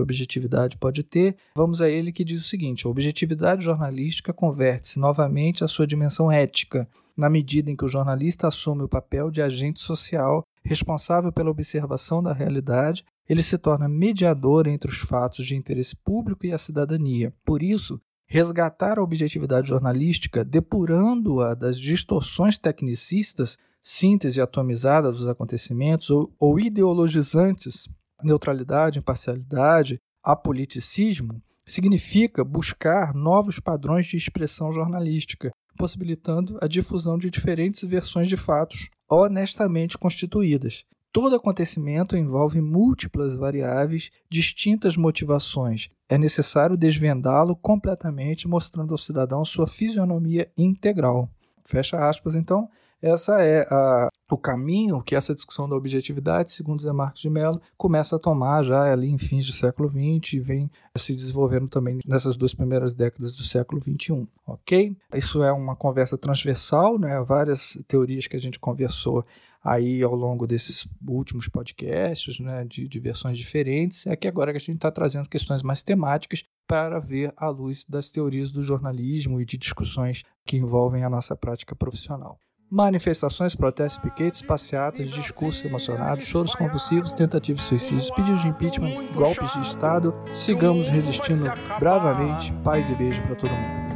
objetividade 0.00 0.78
pode 0.78 1.02
ter, 1.02 1.36
vamos 1.54 1.82
a 1.82 1.88
ele 1.88 2.12
que 2.12 2.24
diz 2.24 2.40
o 2.40 2.48
seguinte: 2.48 2.86
a 2.86 2.90
objetividade 2.90 3.64
jornalística 3.64 4.32
converte-se 4.32 4.98
novamente 4.98 5.64
à 5.64 5.68
sua 5.68 5.86
dimensão 5.86 6.30
ética, 6.30 6.88
na 7.16 7.28
medida 7.28 7.70
em 7.70 7.76
que 7.76 7.84
o 7.84 7.88
jornalista 7.88 8.46
assume 8.46 8.82
o 8.82 8.88
papel 8.88 9.30
de 9.30 9.42
agente 9.42 9.80
social 9.80 10.44
responsável 10.62 11.32
pela 11.32 11.50
observação 11.50 12.22
da 12.22 12.32
realidade, 12.32 13.04
ele 13.28 13.42
se 13.42 13.56
torna 13.56 13.88
mediador 13.88 14.66
entre 14.66 14.90
os 14.90 14.98
fatos 14.98 15.46
de 15.46 15.56
interesse 15.56 15.96
público 15.96 16.44
e 16.44 16.52
a 16.52 16.58
cidadania. 16.58 17.32
Por 17.44 17.62
isso, 17.62 18.00
resgatar 18.26 18.98
a 18.98 19.02
objetividade 19.02 19.68
jornalística, 19.68 20.44
depurando-a 20.44 21.54
das 21.54 21.78
distorções 21.78 22.58
tecnicistas, 22.58 23.56
síntese 23.82 24.40
atomizada 24.40 25.10
dos 25.12 25.28
acontecimentos 25.28 26.10
ou, 26.10 26.32
ou 26.38 26.58
ideologizantes, 26.58 27.88
neutralidade, 28.22 28.98
imparcialidade, 28.98 30.00
apoliticismo, 30.22 31.40
significa 31.64 32.44
buscar 32.44 33.14
novos 33.14 33.60
padrões 33.60 34.06
de 34.06 34.16
expressão 34.16 34.72
jornalística, 34.72 35.50
possibilitando 35.76 36.58
a 36.60 36.66
difusão 36.66 37.18
de 37.18 37.30
diferentes 37.30 37.82
versões 37.88 38.28
de 38.28 38.36
fatos 38.36 38.88
honestamente 39.08 39.96
constituídas. 39.96 40.84
Todo 41.16 41.34
acontecimento 41.34 42.14
envolve 42.14 42.60
múltiplas 42.60 43.34
variáveis, 43.34 44.10
distintas 44.28 44.98
motivações. 44.98 45.88
É 46.10 46.18
necessário 46.18 46.76
desvendá-lo 46.76 47.56
completamente, 47.56 48.46
mostrando 48.46 48.92
ao 48.92 48.98
cidadão 48.98 49.42
sua 49.42 49.66
fisionomia 49.66 50.52
integral. 50.58 51.26
Fecha 51.64 51.96
aspas, 52.06 52.36
então. 52.36 52.68
Essa 53.00 53.40
é 53.40 53.66
a, 53.70 54.08
o 54.30 54.36
caminho 54.36 55.02
que 55.02 55.14
essa 55.14 55.34
discussão 55.34 55.66
da 55.66 55.76
objetividade, 55.76 56.52
segundo 56.52 56.82
Zé 56.82 56.92
Marcos 56.92 57.22
de 57.22 57.30
Mello, 57.30 57.62
começa 57.78 58.16
a 58.16 58.18
tomar 58.18 58.62
já 58.62 58.92
ali 58.92 59.08
em 59.08 59.16
fins 59.16 59.46
do 59.46 59.52
século 59.52 59.88
XX 59.88 60.34
e 60.34 60.40
vem 60.40 60.70
se 60.96 61.14
desenvolvendo 61.14 61.68
também 61.68 61.98
nessas 62.06 62.36
duas 62.36 62.52
primeiras 62.54 62.92
décadas 62.94 63.34
do 63.34 63.42
século 63.42 63.80
XXI, 63.80 64.26
ok? 64.46 64.96
Isso 65.14 65.42
é 65.42 65.52
uma 65.52 65.76
conversa 65.76 66.18
transversal, 66.18 66.98
né? 66.98 67.22
várias 67.22 67.78
teorias 67.86 68.26
que 68.26 68.36
a 68.36 68.40
gente 68.40 68.58
conversou 68.58 69.24
aí 69.66 70.00
ao 70.00 70.14
longo 70.14 70.46
desses 70.46 70.86
últimos 71.06 71.48
podcasts, 71.48 72.38
né, 72.38 72.64
de, 72.64 72.86
de 72.86 73.00
versões 73.00 73.36
diferentes, 73.36 74.06
é 74.06 74.14
que 74.14 74.28
agora 74.28 74.52
que 74.52 74.58
a 74.58 74.60
gente 74.60 74.76
está 74.76 74.92
trazendo 74.92 75.28
questões 75.28 75.62
mais 75.62 75.82
temáticas 75.82 76.44
para 76.68 77.00
ver 77.00 77.34
à 77.36 77.48
luz 77.48 77.84
das 77.88 78.08
teorias 78.08 78.52
do 78.52 78.62
jornalismo 78.62 79.40
e 79.40 79.44
de 79.44 79.58
discussões 79.58 80.22
que 80.46 80.56
envolvem 80.56 81.02
a 81.02 81.10
nossa 81.10 81.34
prática 81.34 81.74
profissional. 81.74 82.38
Manifestações, 82.70 83.54
protestos, 83.54 84.02
piquetes, 84.02 84.42
passeatas, 84.42 85.08
discursos 85.10 85.64
emocionados, 85.64 86.24
choros 86.24 86.54
convulsivos, 86.54 87.12
tentativas 87.12 87.62
suicídios, 87.62 88.10
pedidos 88.10 88.42
de 88.42 88.48
impeachment, 88.48 89.12
golpes 89.14 89.52
de 89.52 89.62
Estado. 89.62 90.12
Sigamos 90.32 90.88
resistindo 90.88 91.44
bravamente. 91.78 92.52
Paz 92.64 92.88
e 92.90 92.94
beijo 92.94 93.22
para 93.22 93.36
todo 93.36 93.50
mundo. 93.50 93.86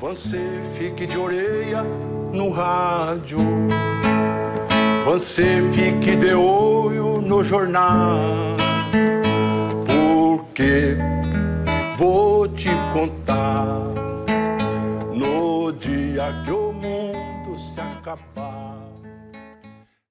Você 0.00 0.60
fique 0.78 1.06
de 1.06 1.18
orelha 1.18 1.82
no 2.32 2.48
rádio. 2.48 3.38
Você 5.06 5.62
fique 5.72 6.16
de 6.16 6.34
olho 6.34 7.20
no 7.20 7.44
jornal. 7.44 8.18
Porque 9.86 10.96
vou 11.96 12.48
te 12.48 12.70
contar 12.92 13.78
no 15.14 15.70
dia 15.70 16.42
que 16.44 16.50
eu 16.50 16.74
acabar. 18.06 18.65